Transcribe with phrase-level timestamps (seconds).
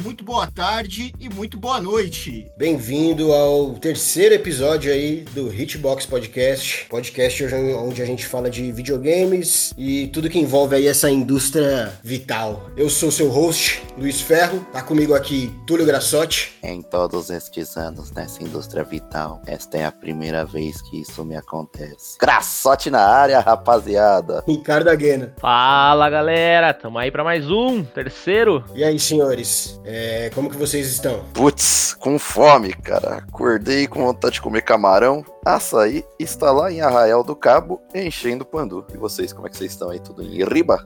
[0.00, 2.50] muito boa tarde e muito boa noite.
[2.56, 9.74] Bem-vindo ao terceiro episódio aí do Hitbox Podcast, podcast onde a gente fala de videogames
[9.76, 12.70] e tudo que envolve aí essa indústria vital.
[12.76, 16.58] Eu sou seu host, Luiz Ferro, tá comigo aqui Túlio Grassotti.
[16.62, 21.36] Em todos estes anos nessa indústria vital, esta é a primeira vez que isso me
[21.36, 22.16] acontece.
[22.18, 24.42] Grassotti na área, rapaziada.
[24.48, 25.34] Ricardo Aguena.
[25.38, 28.64] Fala, galera, tamo aí pra mais um terceiro.
[28.74, 31.24] E aí, senhores, é, como que vocês estão?
[31.34, 33.16] Putz, com fome, cara.
[33.16, 35.24] Acordei com vontade de comer camarão.
[35.44, 38.86] Açaí está lá em Arraial do Cabo, enchendo pandu.
[38.94, 39.98] E vocês, como é que vocês estão aí?
[39.98, 40.84] Tudo em riba?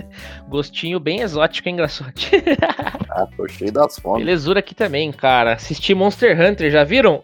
[0.48, 2.30] Gostinho bem exótico, hein, Graçote?
[3.10, 4.24] ah, tô cheio das fomes.
[4.24, 5.52] Belezura aqui também, cara.
[5.52, 7.20] Assisti Monster Hunter, já viram?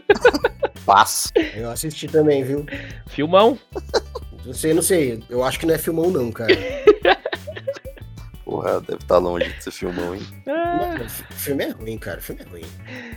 [0.86, 1.28] Passo.
[1.54, 2.64] Eu assisti também, viu?
[3.08, 3.58] Filmão.
[4.46, 5.22] Não sei, não sei.
[5.28, 6.54] Eu acho que não é filmão, não, cara.
[8.46, 10.22] Porra, deve estar tá longe de ser filmão, hein?
[10.46, 10.94] Ah.
[11.00, 12.20] o filme é ruim, cara.
[12.20, 12.62] O filme é ruim.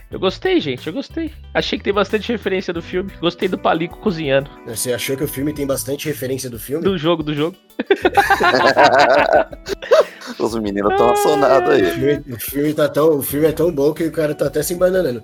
[0.09, 0.88] Eu gostei, gente.
[0.88, 1.31] Eu gostei.
[1.53, 3.11] Achei que tem bastante referência do filme.
[3.21, 4.49] Gostei do Palico cozinhando.
[4.66, 6.83] Você achou que o filme tem bastante referência do filme?
[6.83, 7.55] Do jogo, do jogo.
[10.39, 11.83] Os meninos estão assonados aí.
[11.83, 14.47] O filme, o filme, tá tão, o filme é tão bom que o cara tá
[14.47, 15.23] até se embananando.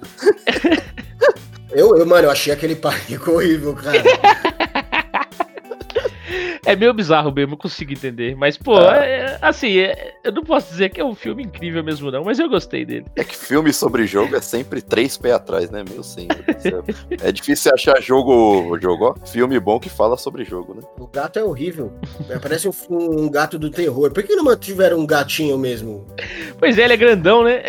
[1.72, 4.04] eu, eu, mano, eu achei aquele palico horrível, cara.
[6.66, 8.36] É meio bizarro mesmo, eu consigo entender.
[8.36, 9.06] Mas, pô, ah.
[9.06, 12.40] é, assim, é, eu não posso dizer que é um filme incrível mesmo, não, mas
[12.40, 13.06] eu gostei dele.
[13.16, 16.36] É que filme sobre jogo é sempre três pés atrás, né, meu senhor?
[17.22, 20.82] é difícil achar jogo, jogo, ó, filme bom que fala sobre jogo, né?
[20.98, 21.94] O gato é horrível.
[22.42, 24.12] Parece um, um gato do terror.
[24.12, 26.08] Por que não mantiveram um gatinho mesmo?
[26.58, 27.64] Pois é, ele é grandão, né?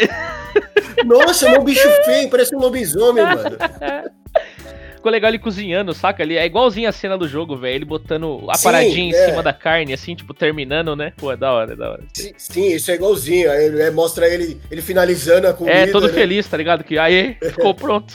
[1.04, 3.56] Nossa, é um bicho feio, parece um lobisomem, mano.
[4.96, 6.22] ficou legal ele cozinhando, saca?
[6.22, 7.76] Ele é igualzinho a cena do jogo, velho.
[7.76, 9.24] Ele botando a sim, paradinha é.
[9.24, 11.12] em cima da carne, assim, tipo, terminando, né?
[11.16, 12.02] Pô, é da hora, é da hora.
[12.12, 13.50] Sim, sim isso é igualzinho.
[13.50, 15.76] Aí ele, é, mostra ele, ele finalizando a comida.
[15.76, 16.12] É, todo né?
[16.12, 16.84] feliz, tá ligado?
[16.84, 18.14] Que aí ficou pronto.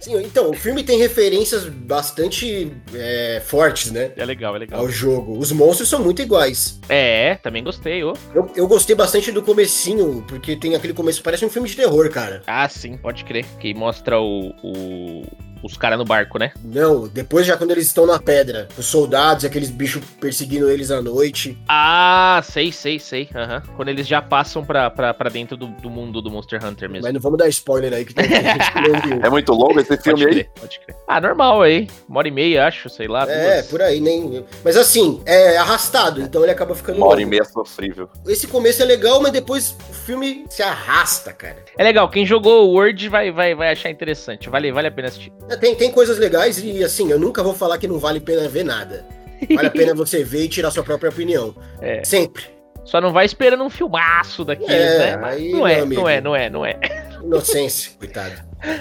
[0.00, 4.12] sim, então, o filme tem referências bastante é, fortes, né?
[4.16, 4.80] É legal, é legal.
[4.80, 5.38] Ao jogo.
[5.38, 6.80] Os monstros são muito iguais.
[6.88, 8.14] É, também gostei, ô.
[8.34, 12.08] Eu, eu gostei bastante do comecinho, porque tem aquele começo, parece um filme de terror,
[12.10, 12.42] cara.
[12.46, 13.44] Ah, sim, pode crer.
[13.58, 15.22] Que mostra o, o
[15.62, 16.52] os caras no barco, né?
[16.64, 18.68] Não, depois já quando eles estão na pedra.
[18.78, 21.56] Os soldados, aqueles bichos perseguindo eles à noite.
[21.68, 23.28] Ah, sei, sei, sei.
[23.34, 23.74] Uhum.
[23.76, 27.04] Quando eles já passam pra, pra, pra dentro do, do mundo do Monster Hunter mesmo.
[27.04, 28.26] Mas não vamos dar spoiler aí, que tem
[29.22, 30.44] É muito longo esse filme pode aí?
[30.58, 30.96] pode crer.
[31.06, 31.88] Ah, normal aí.
[32.08, 33.24] Uma hora e meia, acho, sei lá.
[33.30, 33.66] É, duas.
[33.68, 34.44] por aí, nem.
[34.64, 36.96] Mas assim, é arrastado, então ele acaba ficando.
[36.98, 37.26] Uma hora longo.
[37.28, 38.08] e meia sofrível.
[38.26, 41.56] Esse começo é legal, mas depois o filme se arrasta, cara.
[41.76, 44.48] É legal, quem jogou o Word vai, vai, vai achar interessante.
[44.48, 45.32] Vale, vale a pena assistir.
[45.50, 48.22] É, tem, tem coisas legais e assim, eu nunca vou falar que não vale a
[48.22, 49.04] pena ver nada.
[49.52, 51.54] Vale a pena você ver e tirar sua própria opinião.
[51.82, 52.04] É.
[52.04, 52.44] Sempre.
[52.84, 55.20] Só não vai esperando um filmaço daqueles, é, né?
[55.24, 56.78] Aí, não, é, não é, não é, não é, não é.
[57.22, 58.34] Inocência, coitado.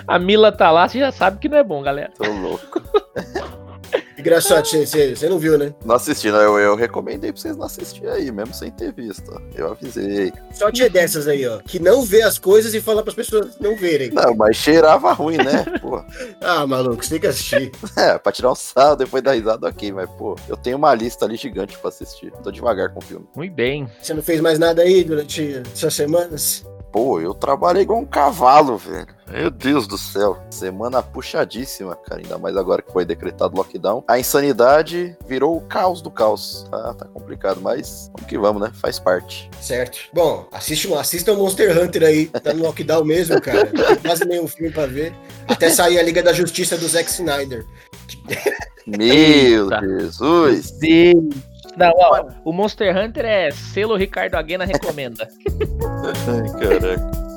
[0.06, 2.12] A Mila tá lá, você já sabe que não é bom, galera.
[2.18, 2.82] Tô louco.
[4.20, 5.74] Engraçado, você não viu, né?
[5.86, 6.42] Não assisti, não.
[6.42, 9.42] Eu, eu recomendei pra vocês não assistirem aí, mesmo sem ter visto.
[9.56, 10.34] Eu avisei.
[10.54, 11.60] Sorte é dessas aí, ó.
[11.60, 14.12] Que não vê as coisas e fala pras pessoas não verem.
[14.12, 15.66] Não, mas cheirava ruim, né?
[15.82, 16.04] Pô.
[16.42, 17.72] ah, maluco, você tem que assistir.
[17.96, 19.92] é, pra tirar um sal depois da risada, ok.
[19.92, 22.32] Mas, pô, eu tenho uma lista ali gigante pra assistir.
[22.44, 23.26] Tô devagar com o filme.
[23.36, 23.88] Muito bem.
[24.02, 26.66] Você não fez mais nada aí durante essas semanas?
[26.92, 29.08] Pô, eu trabalhei igual um cavalo, velho.
[29.30, 30.38] Meu Deus do céu.
[30.50, 32.20] Semana puxadíssima, cara.
[32.22, 34.04] Ainda mais agora que foi decretado lockdown.
[34.08, 36.66] A insanidade virou o caos do caos.
[36.72, 38.72] Tá, tá complicado, mas vamos que vamos, né?
[38.82, 39.50] Faz parte.
[39.62, 40.00] Certo.
[40.14, 42.26] Bom, assiste, assista o Monster Hunter aí.
[42.26, 43.70] Tá no lockdown mesmo, cara.
[43.72, 45.14] Não tem quase nenhum filme pra ver.
[45.48, 47.66] Até sair a Liga da Justiça do Zack Snyder.
[48.88, 50.72] Meu Jesus.
[50.72, 51.49] Deus.
[51.80, 55.30] Não, ó, o Monster Hunter é selo Ricardo Aguena recomenda.
[56.28, 57.30] Ai, caraca.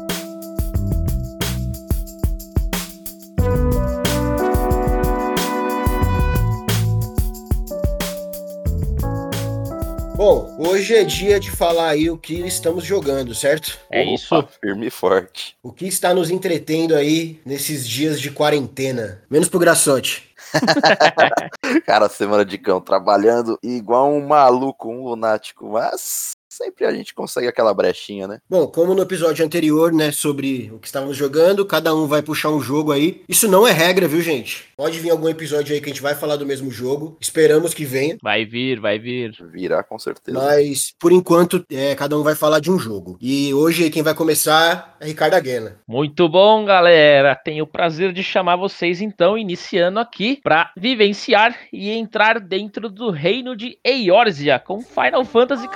[10.17, 13.79] Bom, hoje é dia de falar aí o que estamos jogando, certo?
[13.91, 14.49] É Opa, isso.
[14.61, 15.55] Firme e forte.
[15.63, 19.23] O que está nos entretendo aí nesses dias de quarentena?
[19.31, 20.32] Menos pro Graçote.
[21.87, 27.47] Cara, semana de cão, trabalhando igual um maluco, um lunático, mas sempre a gente consegue
[27.47, 28.39] aquela brechinha, né?
[28.49, 32.51] Bom, como no episódio anterior, né, sobre o que estávamos jogando, cada um vai puxar
[32.51, 33.23] um jogo aí.
[33.29, 34.67] Isso não é regra, viu, gente?
[34.77, 37.17] Pode vir algum episódio aí que a gente vai falar do mesmo jogo.
[37.21, 38.19] Esperamos que venha.
[38.23, 39.35] Vai vir, vai vir.
[39.51, 40.39] Virá com certeza.
[40.39, 43.17] Mas, por enquanto, é, cada um vai falar de um jogo.
[43.21, 45.79] E hoje quem vai começar é Ricardo Aguena.
[45.87, 47.35] Muito bom, galera.
[47.35, 53.11] Tenho o prazer de chamar vocês, então, iniciando aqui, para vivenciar e entrar dentro do
[53.11, 55.69] reino de Eorzea com Final Fantasy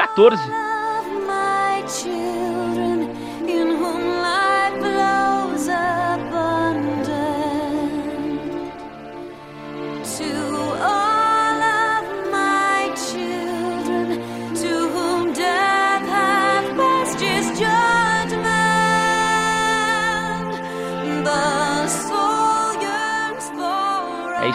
[1.87, 2.16] XIV.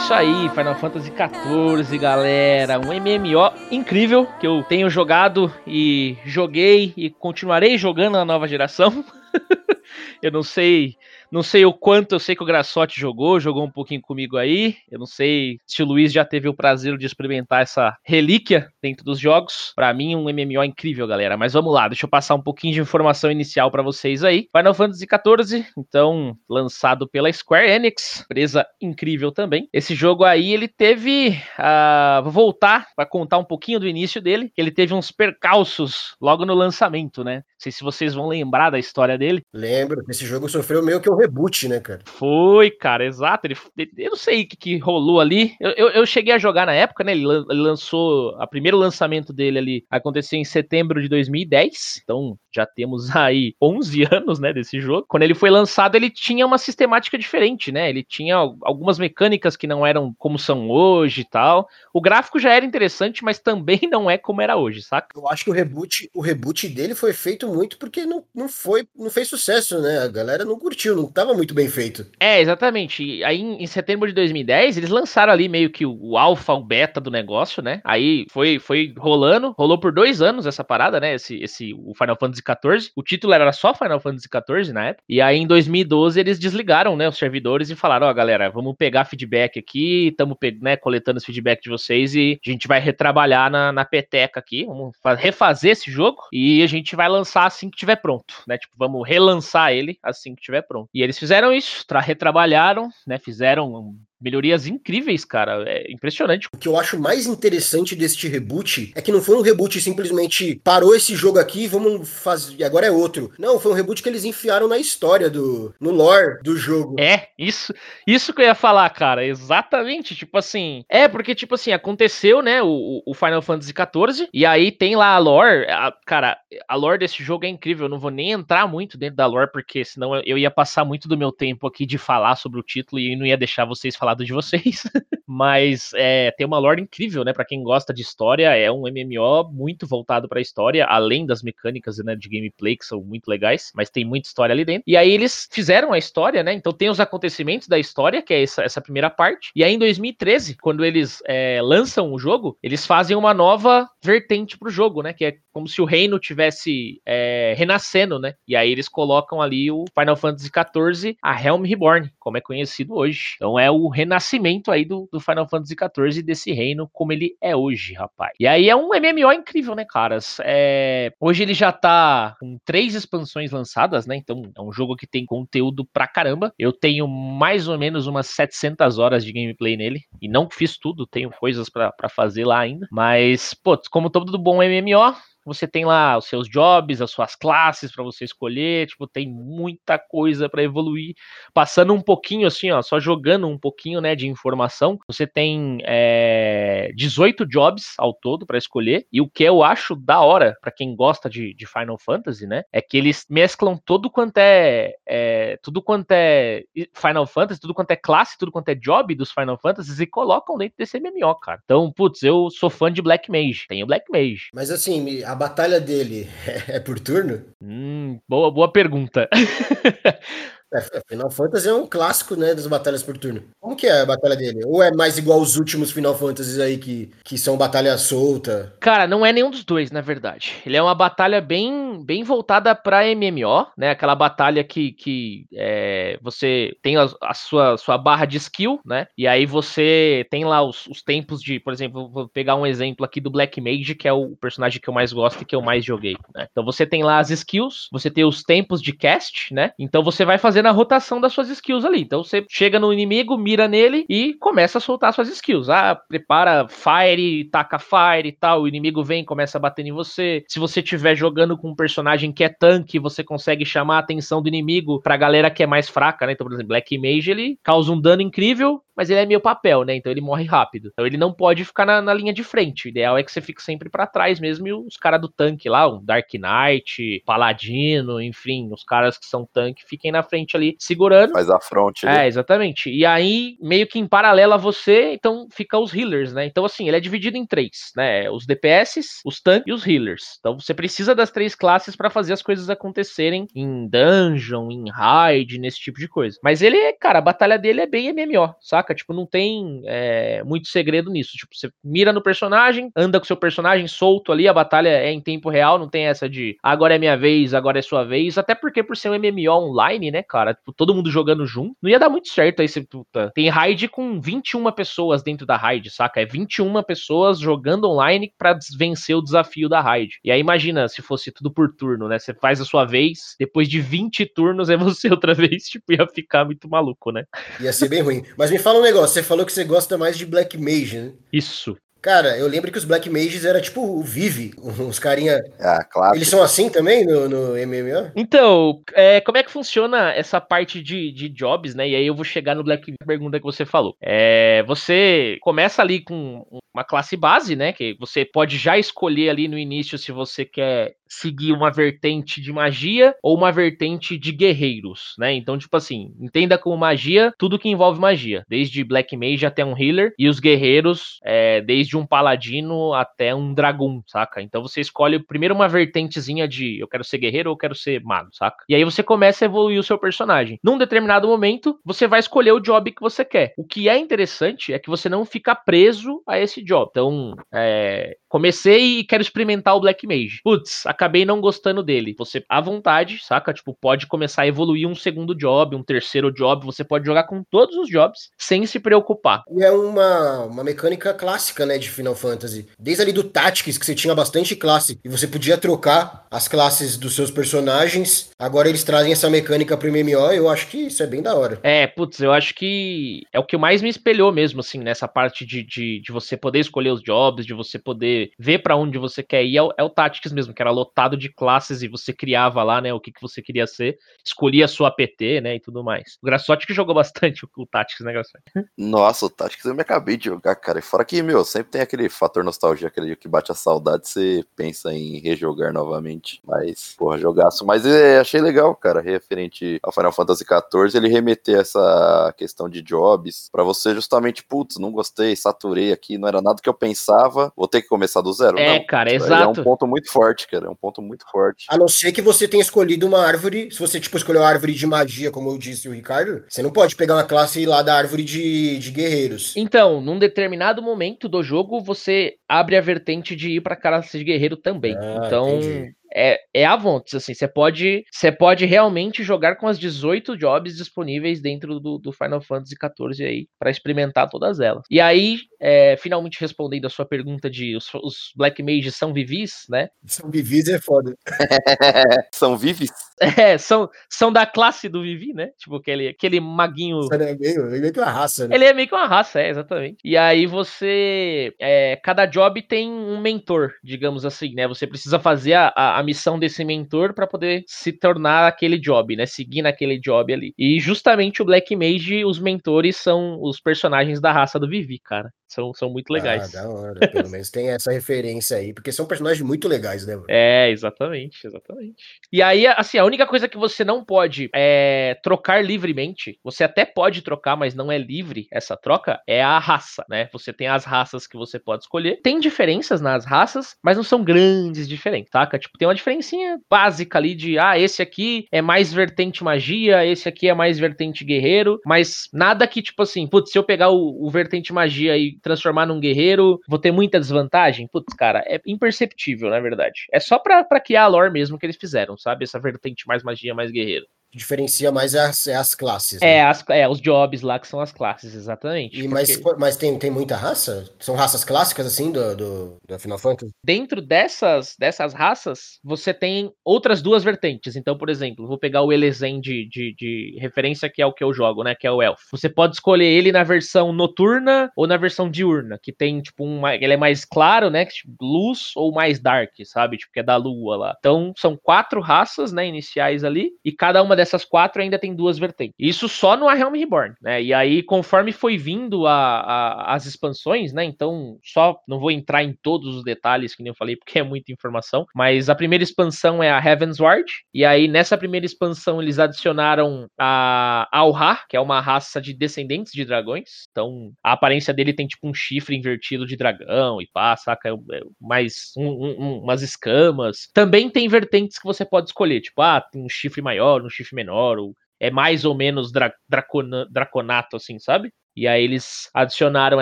[0.04, 2.80] Isso aí, Final Fantasy XIV, galera.
[2.80, 9.06] Um MMO incrível que eu tenho jogado e joguei e continuarei jogando na nova geração.
[10.20, 10.98] eu não sei
[11.32, 14.76] não sei o quanto, eu sei que o Grassotti jogou, jogou um pouquinho comigo aí.
[14.90, 19.06] Eu não sei se o Luiz já teve o prazer de experimentar essa relíquia dentro
[19.06, 19.72] dos jogos.
[19.76, 21.38] Para mim, um MMO incrível, galera.
[21.38, 24.48] Mas vamos lá, deixa eu passar um pouquinho de informação inicial para vocês aí.
[24.56, 29.70] Final Fantasy XIV, então, lançado pela Square Enix, empresa incrível também.
[29.72, 31.30] Esse jogo aí, ele teve.
[31.58, 34.52] Uh, vou voltar para contar um pouquinho do início dele.
[34.58, 37.44] Ele teve uns percalços logo no lançamento, né?
[37.62, 39.44] Não sei se vocês vão lembrar da história dele.
[39.54, 42.02] Lembro, esse jogo sofreu meio que um reboot, né, cara?
[42.06, 43.46] Foi, cara, exato.
[43.46, 43.56] Ele,
[44.00, 45.56] eu não sei o que, que rolou ali.
[45.60, 47.12] Eu, eu, eu, cheguei a jogar na época, né?
[47.12, 48.32] Ele lançou.
[48.32, 52.02] O primeiro lançamento dele ali aconteceu em setembro de 2010.
[52.04, 55.06] Então já temos aí 11 anos, né, desse jogo.
[55.08, 57.90] Quando ele foi lançado, ele tinha uma sistemática diferente, né?
[57.90, 61.68] Ele tinha algumas mecânicas que não eram como são hoje e tal.
[61.94, 65.08] O gráfico já era interessante, mas também não é como era hoje, saca?
[65.16, 68.88] Eu acho que o reboot, o reboot dele foi feito muito porque não, não foi,
[68.96, 70.00] não fez sucesso, né?
[70.00, 72.06] A galera não curtiu, não tava muito bem feito.
[72.20, 73.24] É, exatamente.
[73.24, 77.00] Aí em, setembro de 2010, eles lançaram ali meio que o, o alfa, o beta
[77.00, 77.82] do negócio, né?
[77.84, 81.16] Aí foi, foi rolando, rolou por dois anos essa parada, né?
[81.16, 82.92] Esse, esse, o Final Fantasy XIV.
[82.96, 85.04] O título era só Final Fantasy XIV na época.
[85.08, 88.76] E aí em 2012 eles desligaram, né, os servidores e falaram, ó, oh, galera, vamos
[88.76, 93.50] pegar feedback aqui, estamos né, coletando esse feedback de vocês e a gente vai retrabalhar
[93.50, 97.78] na, na peteca aqui, vamos refazer esse jogo e a gente vai lançar assim que
[97.78, 98.58] tiver pronto, né?
[98.58, 100.90] Tipo, vamos relançar ele assim que tiver pronto.
[100.94, 103.18] E eles fizeram isso, retrabalharam, né?
[103.18, 105.64] Fizeram melhorias incríveis, cara.
[105.68, 106.48] É impressionante.
[106.54, 110.60] O que eu acho mais interessante deste reboot é que não foi um reboot simplesmente
[110.64, 113.32] parou esse jogo aqui, vamos fazer, e agora é outro.
[113.38, 116.96] Não, foi um reboot que eles enfiaram na história do no lore do jogo.
[117.00, 117.74] É, isso,
[118.06, 119.26] isso que eu ia falar, cara.
[119.26, 124.46] Exatamente, tipo assim, é porque tipo assim, aconteceu, né, o, o Final Fantasy XIV e
[124.46, 126.38] aí tem lá a lore, a, cara,
[126.68, 127.86] a lore desse jogo é incrível.
[127.86, 131.08] Eu não vou nem entrar muito dentro da lore porque senão eu ia passar muito
[131.08, 134.11] do meu tempo aqui de falar sobre o título e não ia deixar vocês falar
[134.18, 134.84] de vocês.
[135.28, 137.32] Mas é, tem uma lore incrível, né?
[137.32, 141.42] Para quem gosta de história, é um MMO muito voltado para a história, além das
[141.42, 144.84] mecânicas né, de gameplay que são muito legais, mas tem muita história ali dentro.
[144.86, 146.54] E aí eles fizeram a história, né?
[146.54, 149.52] Então tem os acontecimentos da história, que é essa, essa primeira parte.
[149.56, 154.58] E aí em 2013, quando eles é, lançam o jogo, eles fazem uma nova vertente
[154.58, 155.14] pro jogo, né?
[155.14, 158.36] Que é como se o reino tivesse é, renascendo, né?
[158.48, 162.96] E aí eles colocam ali o Final Fantasy XIV, a Helm Reborn, como é conhecido
[162.96, 163.36] hoje.
[163.36, 167.56] Então é o renascimento aí do, do Final Fantasy XIV desse reino como ele é
[167.56, 168.32] hoje, rapaz.
[168.40, 170.38] E aí é um MMO incrível, né, caras?
[170.44, 171.12] É...
[171.20, 174.16] Hoje ele já tá com três expansões lançadas, né?
[174.16, 176.54] Então é um jogo que tem conteúdo pra caramba.
[176.58, 181.06] Eu tenho mais ou menos umas 700 horas de gameplay nele e não fiz tudo,
[181.06, 182.88] tenho coisas para fazer lá ainda.
[182.92, 187.92] Mas, pô, como todo bom MMO, você tem lá os seus jobs, as suas classes
[187.92, 191.16] para você escolher, tipo, tem muita coisa para evoluir.
[191.54, 196.90] Passando um pouquinho assim, ó, só jogando um pouquinho, né, de informação, você tem é,
[196.90, 200.72] eh, 18 jobs ao todo para escolher, e o que eu acho da hora para
[200.72, 205.58] quem gosta de, de, Final Fantasy, né, é que eles mesclam tudo quanto é, é,
[205.64, 209.58] tudo quanto é Final Fantasy, tudo quanto é classe, tudo quanto é job dos Final
[209.58, 211.60] Fantasies e colocam dentro desse MMO, cara.
[211.64, 214.50] Então, putz, eu sou fã de Black Mage, tenho Black Mage.
[214.54, 216.30] Mas assim, a batalha dele
[216.68, 217.42] é, por turno?
[217.62, 219.30] Hum, boa, boa pergunta.
[220.74, 223.44] É, Final Fantasy é um clássico, né, das batalhas por turno.
[223.60, 224.62] Como que é a batalha dele?
[224.66, 228.74] Ou é mais igual os últimos Final Fantasies aí que, que são batalha solta?
[228.80, 230.54] Cara, não é nenhum dos dois, na verdade.
[230.66, 233.90] Ele é uma batalha bem, bem voltada pra MMO, né?
[233.90, 239.08] Aquela batalha que, que é, você tem a, a, sua, sua barra de skill, né?
[239.18, 243.06] E aí você tem lá os, os tempos de, por exemplo, vou pegar um exemplo
[243.06, 245.62] aqui do Black Mage, que é o personagem que eu mais gosto e que eu
[245.62, 246.48] mais joguei, né?
[246.52, 249.72] Então você tem lá as skills, você tem os tempos de cast, né?
[249.78, 252.02] Então você vai fazer fazendo a rotação das suas skills ali.
[252.02, 255.70] Então você chega no inimigo, mira nele e começa a soltar suas skills.
[255.70, 258.62] Ah, prepara fire, taca fire e tal.
[258.62, 260.44] O inimigo vem, começa a bater em você.
[260.48, 264.42] Se você estiver jogando com um personagem que é tanque, você consegue chamar a atenção
[264.42, 266.34] do inimigo pra galera que é mais fraca, né?
[266.34, 269.84] Então, por exemplo, Black Mage ele causa um dano incrível, mas ele é meio papel,
[269.84, 269.96] né?
[269.96, 270.90] Então ele morre rápido.
[270.92, 272.88] Então ele não pode ficar na, na linha de frente.
[272.88, 275.70] O ideal é que você fique sempre para trás mesmo e os caras do tanque
[275.70, 280.76] lá, o Dark Knight, Paladino, enfim, os caras que são tanque fiquem na frente ali
[280.80, 281.34] segurando.
[281.34, 282.08] Faz a fronte.
[282.08, 282.90] É, exatamente.
[282.90, 286.46] E aí, meio que em paralelo a você, então fica os healers, né?
[286.46, 288.30] Então, assim, ele é dividido em três, né?
[288.30, 290.38] Os DPS, os tanques e os healers.
[290.40, 295.58] Então você precisa das três classes para fazer as coisas acontecerem em dungeon, em raid,
[295.60, 296.38] nesse tipo de coisa.
[296.44, 298.96] Mas ele, cara, a batalha dele é bem MMO, saca?
[298.96, 301.32] Tipo, não tem é, muito segredo nisso.
[301.38, 305.22] Tipo, você mira no personagem, anda com seu personagem solto ali, a batalha é em
[305.22, 308.38] tempo real, não tem essa de agora é minha vez, agora é sua vez.
[308.38, 310.54] Até porque por ser um MMO online, né, cara?
[310.54, 312.68] Tipo, todo mundo jogando junto, não ia dar muito certo aí.
[312.68, 316.22] Você, puta, tem raid com 21 pessoas dentro da raid, saca?
[316.22, 320.20] É 21 pessoas jogando online para vencer o desafio da raid.
[320.24, 322.18] E aí imagina se fosse tudo por turno, né?
[322.18, 326.08] Você faz a sua vez, depois de 20 turnos é você outra vez, tipo, ia
[326.08, 327.26] ficar muito maluco, né?
[327.60, 328.24] Ia ser bem ruim.
[328.38, 331.12] Mas me fala um negócio, você falou que você gosta mais de Black Mage, né?
[331.32, 331.76] Isso.
[332.02, 335.40] Cara, eu lembro que os Black Mages era tipo o Vive, uns carinha.
[335.60, 336.16] Ah, claro.
[336.16, 338.12] Eles são assim também no, no MMO?
[338.16, 341.88] Então, é, como é que funciona essa parte de, de jobs, né?
[341.88, 343.96] E aí eu vou chegar no Black pergunta que você falou.
[344.02, 347.72] É, você começa ali com uma classe base, né?
[347.72, 352.54] Que você pode já escolher ali no início se você quer seguir uma vertente de
[352.54, 355.34] magia ou uma vertente de guerreiros, né?
[355.34, 359.78] Então, tipo assim, entenda como magia tudo que envolve magia, desde Black Mage até um
[359.78, 364.42] healer e os guerreiros, é, desde um paladino até um dragão, saca?
[364.42, 368.02] Então você escolhe primeiro uma vertentezinha de eu quero ser guerreiro ou eu quero ser
[368.04, 368.64] mago, saca?
[368.70, 370.60] E aí você começa a evoluir o seu personagem.
[370.64, 373.54] Num determinado momento, você vai escolher o job que você quer.
[373.58, 376.88] O que é interessante é que você não fica preso a esse job.
[376.90, 380.40] Então, é, comecei e quero experimentar o Black Mage.
[380.44, 382.16] Putz, acabei não gostando dele.
[382.18, 383.52] Você, à vontade, saca?
[383.52, 386.66] Tipo, pode começar a evoluir um segundo job, um terceiro job.
[386.66, 389.44] Você pode jogar com todos os jobs sem se preocupar.
[389.50, 392.68] E é uma, uma mecânica clássica, né, de Final Fantasy.
[392.80, 396.98] Desde ali do Tactics, que você tinha bastante classe e você podia trocar as classes
[396.98, 398.30] dos seus personagens.
[398.38, 400.32] Agora eles trazem essa mecânica pro MMO.
[400.32, 401.60] Eu acho que isso é bem da hora.
[401.64, 405.46] É, putz, eu acho que é o que mais me espelhou mesmo, assim, nessa parte
[405.46, 409.24] de, de, de você poder escolher os jobs, de você poder ver para onde você
[409.24, 409.58] quer ir.
[409.58, 412.62] É o, é o Tactics mesmo, que era lotado lotado de classes e você criava
[412.64, 415.84] lá, né, o que, que você queria ser, escolhia a sua APT, né, e tudo
[415.84, 416.18] mais.
[416.22, 418.44] O Graçote que jogou bastante o, o Tactics, né, Graçote?
[418.78, 420.80] Nossa, o Tactics eu me acabei de jogar, cara.
[420.80, 424.44] E fora que, meu, sempre tem aquele fator nostalgia, aquele que bate a saudade, você
[424.56, 426.42] pensa em rejogar novamente.
[426.46, 427.66] Mas, porra, jogaço.
[427.66, 432.82] Mas é, achei legal, cara, referente ao Final Fantasy XIV, ele remeter essa questão de
[432.82, 437.54] jobs para você justamente, putz, não gostei, saturei aqui, não era nada que eu pensava,
[437.56, 438.58] vou ter que começar do zero.
[438.58, 438.86] É, não.
[438.86, 439.60] cara, exato.
[439.60, 441.66] É um ponto muito forte, cara, é um ponto muito forte.
[441.70, 443.70] A não ser que você tenha escolhido uma árvore.
[443.72, 446.72] Se você, tipo, escolheu a árvore de magia, como eu disse o Ricardo, você não
[446.72, 449.54] pode pegar uma classe lá da árvore de, de guerreiros.
[449.56, 454.24] Então, num determinado momento do jogo, você abre a vertente de ir pra classe de
[454.24, 454.96] guerreiro também.
[454.98, 456.01] Ah, então, entendi.
[456.16, 460.76] É, é a vontade, assim, você pode, você pode realmente jogar com as 18 jobs
[460.76, 464.84] disponíveis dentro do, do Final Fantasy XIV aí, para experimentar todas elas.
[464.90, 469.66] E aí, é, finalmente respondendo a sua pergunta de os, os Black Mages são vivis,
[469.70, 469.90] né?
[470.06, 471.16] São Vivis é foda.
[472.34, 472.90] São vives?
[473.38, 475.50] É, são, são da classe do Vivi, né?
[475.60, 478.56] Tipo, aquele, aquele maguinho Isso é meio, é meio que uma raça, né?
[478.56, 479.98] Ele é meio que uma raça, é, exatamente.
[480.04, 481.54] E aí você.
[481.60, 484.68] é, cada job tem um mentor, digamos assim, né?
[484.68, 489.16] Você precisa fazer a, a, a missão desse mentor para poder se tornar aquele job,
[489.16, 489.26] né?
[489.26, 490.54] Seguir naquele job ali.
[490.58, 495.32] E justamente o Black Mage, os mentores são os personagens da raça do Vivi, cara.
[495.52, 496.56] São, são muito legais.
[496.56, 497.08] Ah, da hora.
[497.10, 500.16] Pelo menos tem essa referência aí, porque são personagens muito legais, né?
[500.16, 500.28] mano?
[500.30, 502.22] É, exatamente, exatamente.
[502.32, 506.86] E aí, assim, a única coisa que você não pode é, trocar livremente, você até
[506.86, 510.30] pode trocar, mas não é livre essa troca, é a raça, né?
[510.32, 512.22] Você tem as raças que você pode escolher.
[512.24, 515.60] Tem diferenças nas raças, mas não são grandes diferenças, saca?
[515.60, 520.30] Tipo, tem uma diferencinha básica ali de, ah, esse aqui é mais vertente magia, esse
[520.30, 524.26] aqui é mais vertente guerreiro, mas nada que, tipo assim, putz, se eu pegar o,
[524.26, 527.88] o vertente magia e transformar num guerreiro, vou ter muita desvantagem?
[527.88, 530.06] Putz, cara, é imperceptível, na verdade.
[530.12, 532.44] É só pra, pra criar a lore mesmo que eles fizeram, sabe?
[532.44, 534.06] Essa vertente mais magia, mais guerreiro.
[534.34, 536.22] Diferencia mais as, é as classes.
[536.22, 536.44] É, né?
[536.44, 539.00] as, é, os jobs lá que são as classes, exatamente.
[539.00, 540.90] E, mas porque mas tem, tem muita raça?
[541.00, 543.52] São raças clássicas, assim, do, do, do Final Fantasy?
[543.64, 547.76] Dentro dessas, dessas raças, você tem outras duas vertentes.
[547.76, 551.24] Então, por exemplo, vou pegar o Elezen de, de, de referência, que é o que
[551.24, 551.76] eu jogo, né?
[551.76, 552.24] Que é o Elfo.
[552.32, 556.68] Você pode escolher ele na versão noturna ou na versão diurna, que tem, tipo, um,
[556.68, 557.86] ele é mais claro, né?
[557.86, 559.98] Tipo, luz ou mais dark, sabe?
[559.98, 560.96] Tipo, que é da lua lá.
[560.98, 562.66] Então, são quatro raças, né?
[562.66, 565.74] Iniciais ali, e cada uma dessas quatro ainda tem duas vertentes.
[565.80, 567.42] Isso só no A Realm Reborn, né?
[567.42, 570.84] E aí, conforme foi vindo a, a, as expansões, né?
[570.84, 574.24] Então, só não vou entrar em todos os detalhes que nem eu falei, porque é
[574.24, 575.06] muita informação.
[575.16, 577.26] Mas a primeira expansão é a Heaven's Ward.
[577.52, 582.94] E aí, nessa primeira expansão, eles adicionaram a Alha, que é uma raça de descendentes
[582.94, 583.66] de dragões.
[583.72, 587.70] Então, a aparência dele tem tipo um chifre invertido de dragão e pá, saca?
[587.70, 590.48] É, é mais um, um, umas escamas.
[590.54, 594.11] Também tem vertentes que você pode escolher, tipo, ah, tem um chifre maior, um chifre
[594.16, 598.14] menor, ou é mais ou menos dra dracona, draconato, assim, sabe?
[598.36, 599.82] E aí eles adicionaram